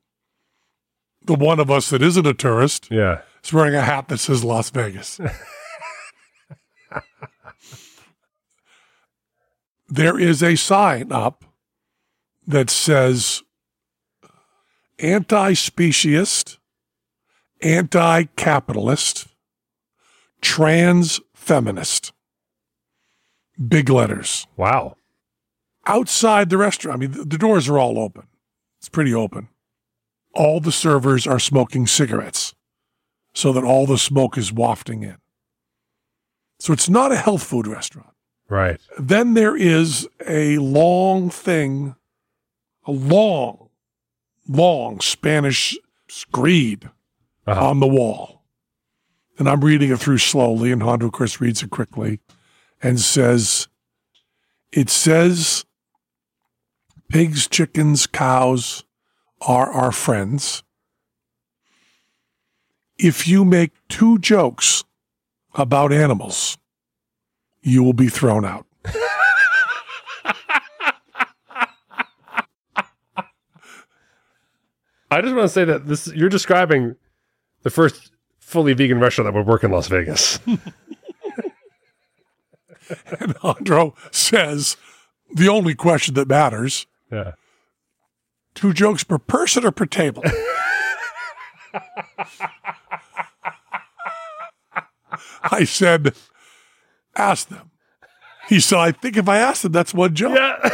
[1.23, 3.21] the one of us that isn't a tourist, yeah.
[3.43, 5.19] is wearing a hat that says Las Vegas.
[9.89, 11.43] there is a sign up
[12.45, 13.43] that says
[14.99, 16.57] anti speciest,
[17.61, 19.27] anti capitalist,
[20.41, 22.13] trans feminist.
[23.67, 24.47] Big letters.
[24.55, 24.95] Wow.
[25.85, 28.27] Outside the restaurant, I mean, the, the doors are all open.
[28.79, 29.49] It's pretty open.
[30.33, 32.53] All the servers are smoking cigarettes
[33.33, 35.17] so that all the smoke is wafting in.
[36.59, 38.13] So it's not a health food restaurant.
[38.49, 38.79] Right.
[38.97, 41.95] Then there is a long thing,
[42.85, 43.69] a long,
[44.47, 45.77] long Spanish
[46.07, 46.89] screed
[47.45, 47.69] Uh-huh.
[47.69, 48.43] on the wall.
[49.37, 52.19] And I'm reading it through slowly, and Hondo Chris reads it quickly
[52.81, 53.67] and says,
[54.71, 55.65] It says,
[57.09, 58.83] pigs, chickens, cows
[59.41, 60.63] are our friends.
[62.97, 64.83] If you make two jokes
[65.55, 66.57] about animals,
[67.61, 68.65] you will be thrown out.
[75.11, 76.95] I just want to say that this you're describing
[77.63, 80.39] the first fully vegan restaurant that would work in Las Vegas.
[83.19, 84.75] And Jandro says,
[85.33, 87.33] the only question that matters yeah.
[88.55, 90.23] two jokes per person or per table?
[95.51, 96.15] I said,
[97.15, 97.71] ask them.
[98.47, 100.35] He said, I think if I ask them, that's one joke.
[100.35, 100.69] Yeah.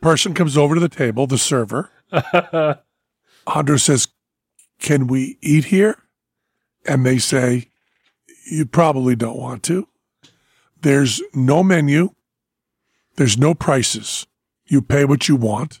[0.00, 1.90] Person comes over to the table, the server.
[2.12, 4.08] Jandro says,
[4.78, 6.02] Can we eat here?
[6.86, 7.70] And they say,
[8.50, 9.88] You probably don't want to.
[10.80, 12.10] There's no menu,
[13.16, 14.26] there's no prices.
[14.66, 15.80] You pay what you want.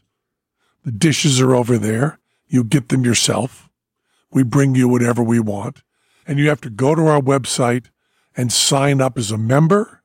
[0.84, 2.18] The dishes are over there.
[2.48, 3.68] You get them yourself.
[4.30, 5.82] We bring you whatever we want.
[6.26, 7.86] And you have to go to our website
[8.36, 10.02] and sign up as a member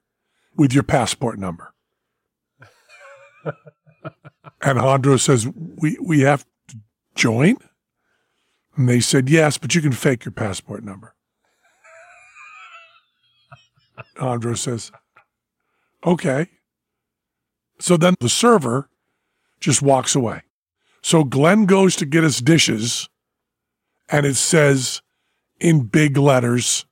[0.56, 1.74] with your passport number.
[4.62, 6.78] And Jandro says, we, we have to
[7.16, 7.58] join?
[8.76, 11.16] And they said, yes, but you can fake your passport number.
[14.18, 14.92] Jandro says,
[16.06, 16.48] okay.
[17.80, 18.90] So then the server
[19.60, 20.44] just walks away.
[21.02, 23.10] So Glenn goes to get his dishes,
[24.10, 25.02] and it says
[25.60, 26.86] in big letters,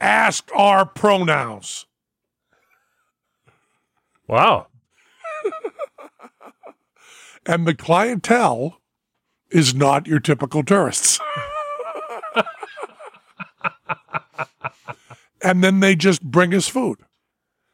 [0.00, 1.86] ask our pronouns.
[4.26, 4.68] Wow.
[7.46, 8.80] And the clientele
[9.50, 11.20] is not your typical tourists.
[15.42, 17.00] and then they just bring us food.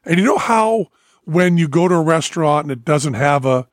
[0.03, 0.87] And you know how
[1.23, 3.67] when you go to a restaurant and it doesn't have a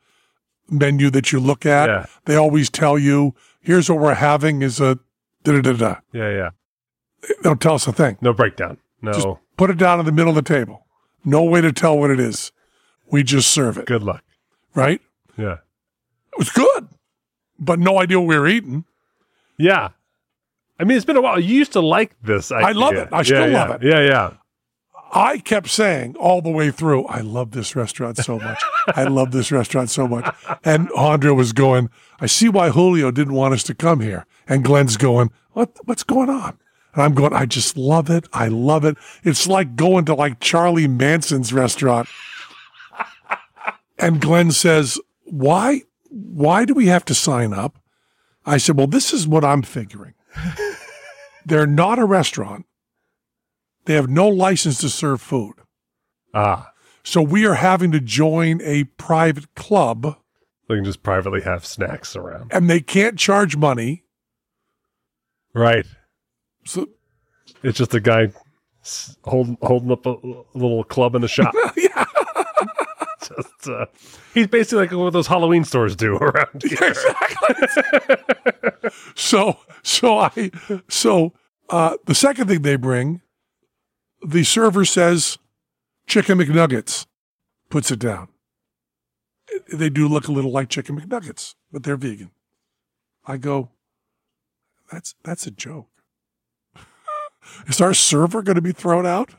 [0.71, 2.05] menu that you look at, Yeah.
[2.25, 4.95] they always tell you, here's what we're having is a
[5.43, 5.95] da da da da.
[6.13, 6.49] Yeah, yeah.
[7.21, 8.17] They don't tell us a thing.
[8.21, 8.77] No breakdown.
[9.01, 9.11] No.
[9.13, 10.85] Just put it down in the middle of the table.
[11.25, 12.51] No way to tell what it is.
[13.11, 14.23] We just serve it, Good luck.
[14.75, 15.01] right?
[15.37, 15.57] Yeah.
[16.33, 16.87] It was good,
[17.57, 18.85] but no idea what we were eating.
[19.57, 19.89] Yeah.
[20.79, 21.39] I mean, it's been a while.
[21.39, 22.51] You used to like this.
[22.51, 23.09] I love it.
[23.11, 23.85] I still Yeah, love it.
[23.87, 24.33] Yeah, yeah.
[25.11, 28.61] I kept saying all the way through, I love this restaurant so much.
[28.87, 30.35] I love this restaurant so much.
[30.63, 31.89] And Jandro was going,
[32.19, 34.25] I see why Julio didn't want us to come here.
[34.47, 36.57] And Glenn's going, what, what's going on?
[36.93, 38.27] And I'm going, I just love it.
[38.33, 38.97] I love it.
[39.23, 42.07] It's like going to like Charlie Manson's restaurant.
[43.97, 47.77] And Glenn says, why, why do we have to sign up?
[48.45, 50.13] I said, well, this is what I'm figuring.
[51.45, 52.65] They're not a restaurant.
[53.85, 55.55] They have no license to serve food.
[56.33, 56.71] Ah.
[57.03, 60.17] So we are having to join a private club
[60.67, 62.51] They can just privately have snacks around.
[62.53, 64.03] and they can't charge money.
[65.55, 65.85] Right.
[66.65, 66.87] So
[67.63, 68.31] It's just a guy
[69.23, 71.53] holding holding up a, a little club in the shop.
[71.77, 72.05] yeah,
[73.21, 73.85] just, uh,
[74.33, 76.77] he's basically like what those Halloween stores do around here.
[76.81, 78.91] Exactly.
[79.15, 80.51] so so I
[80.87, 81.33] so
[81.69, 83.21] uh the second thing they bring,
[84.25, 85.37] the server says
[86.07, 87.05] chicken McNuggets,
[87.69, 88.29] puts it down.
[89.71, 92.31] They do look a little like chicken McNuggets, but they're vegan.
[93.25, 93.69] I go,
[94.91, 95.89] that's that's a joke.
[97.67, 99.31] Is our server going to be thrown out?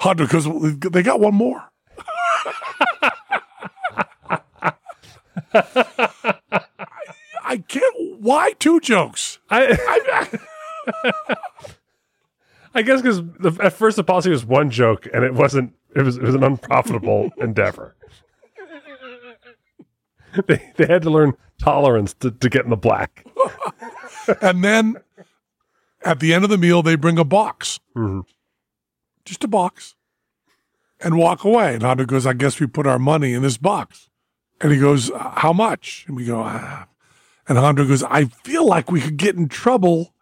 [0.00, 0.46] Jandro, because
[0.92, 1.70] they got one more.
[5.54, 6.34] I,
[7.44, 8.20] I can't.
[8.20, 9.38] Why two jokes?
[9.50, 10.38] I, I
[12.82, 13.22] guess because
[13.60, 15.74] at first the policy was one joke and it wasn't.
[15.96, 17.94] It was it was an unprofitable endeavor.
[20.46, 23.24] They they had to learn tolerance to, to get in the black.
[24.42, 24.96] And then
[26.04, 28.24] at the end of the meal, they bring a box, Mhm.
[29.24, 29.94] just a box,
[31.00, 31.72] and walk away.
[31.72, 34.10] And Jandro goes, I guess we put our money in this box.
[34.60, 36.04] And he goes, How much?
[36.06, 36.88] And we go, ah.
[37.48, 40.12] And Jandro goes, I feel like we could get in trouble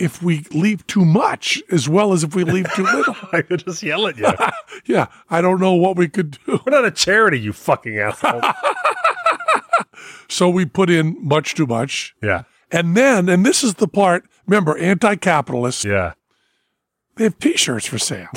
[0.00, 3.14] if we leave too much as well as if we leave too little.
[3.32, 4.32] I could just yell at you.
[4.86, 6.60] yeah, I don't know what we could do.
[6.64, 8.40] We're not a charity, you fucking asshole.
[10.28, 12.14] So we put in much too much.
[12.22, 16.12] yeah, And then, and this is the part, remember, anti capitalist, yeah.
[17.16, 18.28] they have t shirts for sale.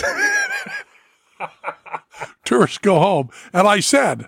[2.43, 3.29] Tourists go home.
[3.53, 4.27] And I said,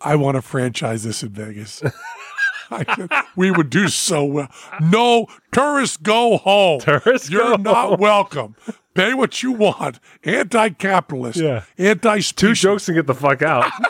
[0.00, 1.82] I want to franchise this in Vegas.
[3.36, 4.50] We would do so well.
[4.80, 6.80] No, tourists go home.
[6.80, 8.00] Tourists You're not home.
[8.00, 8.56] welcome.
[8.94, 10.00] Pay what you want.
[10.24, 11.38] Anti capitalist.
[11.38, 11.64] Yeah.
[11.78, 13.70] Anti Two jokes and get the fuck out.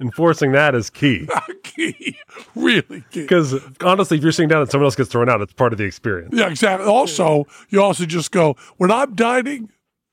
[0.00, 1.28] Enforcing that is key.
[1.64, 2.16] key.
[2.54, 3.22] Really key.
[3.22, 5.78] Because honestly, if you're sitting down and someone else gets thrown out, it's part of
[5.78, 6.34] the experience.
[6.36, 6.86] Yeah, exactly.
[6.86, 9.70] Also, you also just go, when I'm dining,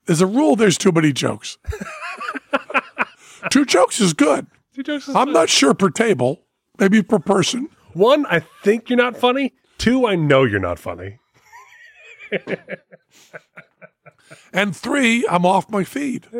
[0.08, 1.56] as a rule there's too many jokes.
[3.50, 4.46] Two jokes is good.
[4.74, 6.42] Two jokes is I'm not sure per table,
[6.78, 7.68] maybe per person.
[7.92, 9.54] One, I think you're not funny.
[9.78, 11.18] Two, I know you're not funny.
[14.52, 16.26] And three, I'm off my feed.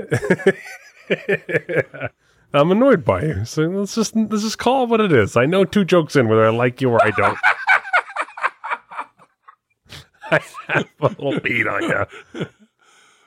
[2.53, 3.45] I'm annoyed by you.
[3.45, 5.37] So let's just let's just call it what it is.
[5.37, 7.39] I know two jokes in whether I like you or I don't.
[10.31, 12.47] I have a little beat on you.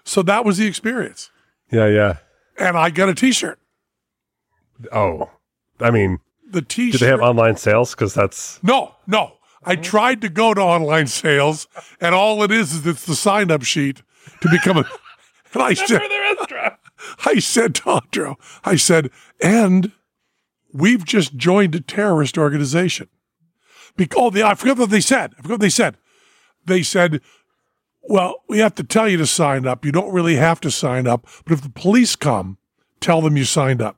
[0.03, 1.29] So that was the experience.
[1.71, 2.17] Yeah, yeah.
[2.57, 3.59] And I got a t shirt.
[4.91, 5.29] Oh,
[5.79, 6.19] I mean,
[6.51, 7.91] The t do they have online sales?
[7.91, 9.33] Because that's no, no.
[9.63, 11.67] I tried to go to online sales,
[11.99, 14.01] and all it is is it's the sign up sheet
[14.41, 14.85] to become a.
[15.51, 15.99] And I said,
[17.25, 19.09] I said to Jandro, I said,
[19.41, 19.91] and
[20.71, 23.09] we've just joined a terrorist organization.
[23.95, 25.33] Because, oh, the, I forgot what they said.
[25.33, 25.97] I forgot what they said.
[26.65, 27.21] They said,
[28.01, 29.83] well, we have to tell you to sign up.
[29.83, 31.25] You don't really have to sign up.
[31.45, 32.57] But if the police come,
[32.99, 33.97] tell them you signed up.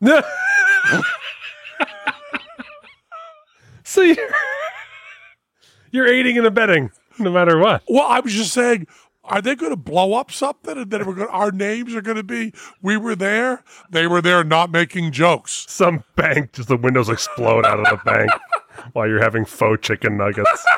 [3.96, 4.16] so you're
[5.90, 7.82] you're aiding and abetting no matter what.
[7.88, 8.86] Well, I was just saying,
[9.24, 10.76] are they going to blow up something?
[10.76, 13.64] And then we're going, our names are going to be, we were there.
[13.90, 15.64] They were there not making jokes.
[15.68, 18.30] Some bank, just the windows explode out of the bank
[18.92, 20.66] while you're having faux chicken nuggets.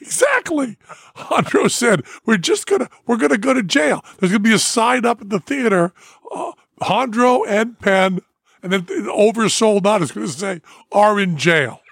[0.00, 0.76] Exactly.
[1.16, 4.04] Jandro said, we're just going to, we're going to go to jail.
[4.18, 5.94] There's going to be a sign up at the theater.
[6.34, 6.52] Uh,
[6.82, 8.20] Jandro and Penn
[8.64, 11.82] And then the oversold out is going to say, are in jail.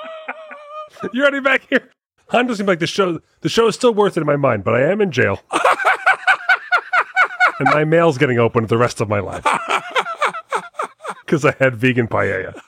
[1.14, 1.90] You're already back here.
[2.30, 3.18] Jandro seems like the show.
[3.40, 5.40] The show is still worth it in my mind, but I am in jail,
[7.58, 9.42] and my mail's getting opened the rest of my life
[11.24, 12.60] because I had vegan paella.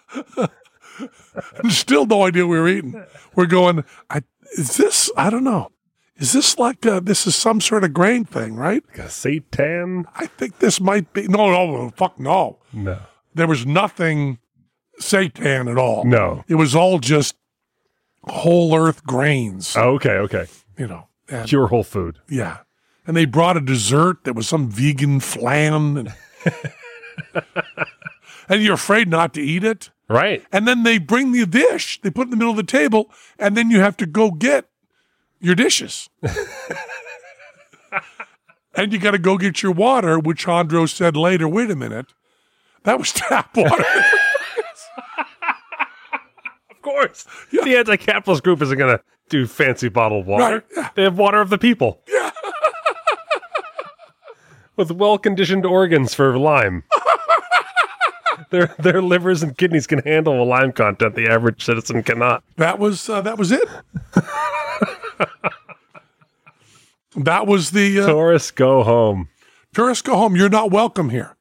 [1.68, 3.04] Still no idea we were eating.
[3.36, 4.22] We're going, I,
[4.58, 5.70] is this, I don't know.
[6.16, 8.84] Is this like, uh, this is some sort of grain thing, right?
[8.88, 10.04] Like a seitan?
[10.14, 12.58] I think this might be, no, no, fuck no.
[12.72, 12.98] No,
[13.34, 14.38] There was nothing
[15.00, 16.04] seitan at all.
[16.04, 16.44] no.
[16.48, 17.34] It was all just
[18.24, 20.46] whole earth grains, Oh, okay, okay.
[20.78, 21.08] you know.
[21.28, 22.18] And, Pure whole food.
[22.28, 22.58] yeah.
[23.06, 25.96] And they brought a dessert that was some vegan flan.
[25.96, 26.14] And,
[28.48, 29.90] and you're afraid not to eat it.
[30.08, 30.44] Right.
[30.52, 33.10] And then they bring the dish, they put it in the middle of the table,
[33.38, 34.66] and then you have to go get
[35.43, 36.09] your dishes.
[38.74, 42.14] and you got to go get your water, which Jandro said later, wait a minute,
[42.84, 43.84] that was tap water.
[46.70, 47.26] Of course.
[47.51, 50.45] The anti-capitalist group isn't going to do fancy bottled water.
[50.55, 50.88] Right, yeah.
[50.95, 52.01] They have water of the people.
[52.09, 52.30] Yeah.
[54.76, 56.84] With well-conditioned organs for lime.
[58.51, 62.43] their their livers and kidneys can handle a lime content the average citizen cannot.
[62.57, 63.68] that was uh, that was it.
[67.16, 69.28] that was the uh, Taurus, go home.
[69.74, 70.36] tourists go home.
[70.36, 71.36] You're not welcome here.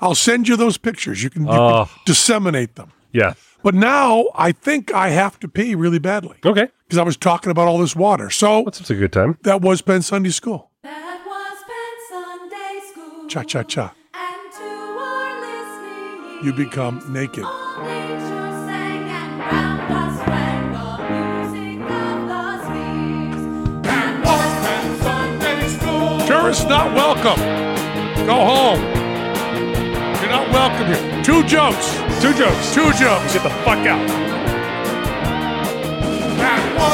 [0.00, 1.22] I'll send you those pictures.
[1.22, 1.88] You can, you can Oh.
[2.04, 2.92] disseminate them.
[3.12, 3.34] Yeah.
[3.62, 6.66] But now I think I have to pee really badly Okay.
[6.86, 8.28] because I was talking about all this water.
[8.30, 9.38] So What's a good time?
[9.42, 10.70] that was Penn Sunday School.
[10.82, 13.28] That was Penn Sunday School.
[13.28, 13.94] Cha cha cha.
[14.14, 17.44] And to our listening You become naked.
[26.42, 27.38] Tourists not welcome.
[28.26, 28.80] Go home.
[30.20, 31.22] You're not welcome here.
[31.22, 31.94] Two jokes.
[32.20, 32.74] Two jokes.
[32.74, 33.32] Two jokes.
[33.32, 34.04] Get the fuck out.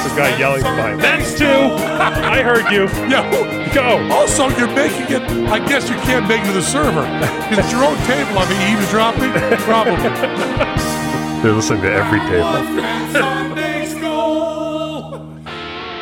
[0.04, 1.00] The guy yelling behind.
[1.00, 1.46] That's two.
[1.46, 2.88] I heard you.
[3.08, 3.74] Yeah.
[3.74, 4.06] Go.
[4.14, 5.22] Also, you're making it.
[5.48, 7.06] I guess you can't make it to the server.
[7.50, 8.36] Is it your own table?
[8.36, 9.32] I mean, eavesdropping?
[9.64, 9.96] Probably.
[11.42, 13.54] They're listening to every table.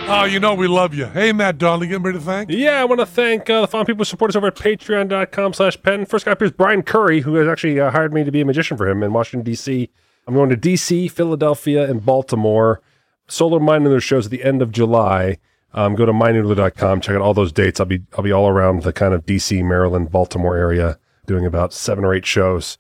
[0.09, 1.07] Oh, you know we love you.
[1.07, 2.49] Hey, Matt Donnelly, getting ready to thank?
[2.49, 5.53] Yeah, I want to thank uh, the fine people who support us over at patreon.com
[5.53, 6.07] slash pen.
[6.07, 8.41] First guy up here is Brian Curry, who has actually uh, hired me to be
[8.41, 9.91] a magician for him in Washington, D.C.
[10.29, 12.81] I'm going to D.C., Philadelphia, and Baltimore.
[13.27, 15.39] Solar Mind their shows at the end of July.
[15.75, 17.81] Um, go to mynoodler.com, check out all those dates.
[17.81, 21.73] I'll be I'll be all around the kind of D.C., Maryland, Baltimore area doing about
[21.73, 22.79] seven or eight shows,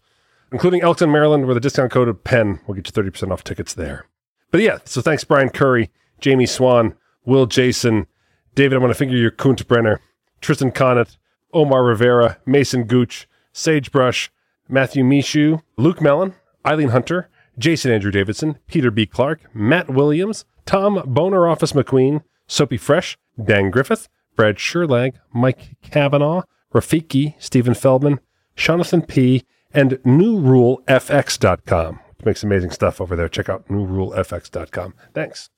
[0.52, 3.74] including Elkton, Maryland, where the discount code of PEN will get you 30% off tickets
[3.74, 4.06] there.
[4.52, 6.94] But yeah, so thanks, Brian Curry, Jamie Swan,
[7.26, 8.06] Will Jason,
[8.54, 9.98] David, I'm going to finger your Kuntbrenner,
[10.40, 11.18] Tristan Connett,
[11.52, 14.30] Omar Rivera, Mason Gooch, Sagebrush,
[14.68, 19.06] Matthew Mishu, Luke Mellon, Eileen Hunter, Jason Andrew Davidson, Peter B.
[19.06, 26.42] Clark, Matt Williams, Tom Boner Office McQueen, Soapy Fresh, Dan Griffith, Brad Sherlag, Mike Kavanaugh,
[26.72, 28.20] Rafiki, Stephen Feldman,
[28.54, 33.28] Jonathan P., and NewRuleFX.com, which makes amazing stuff over there.
[33.28, 34.94] Check out NewRuleFX.com.
[35.12, 35.50] Thanks.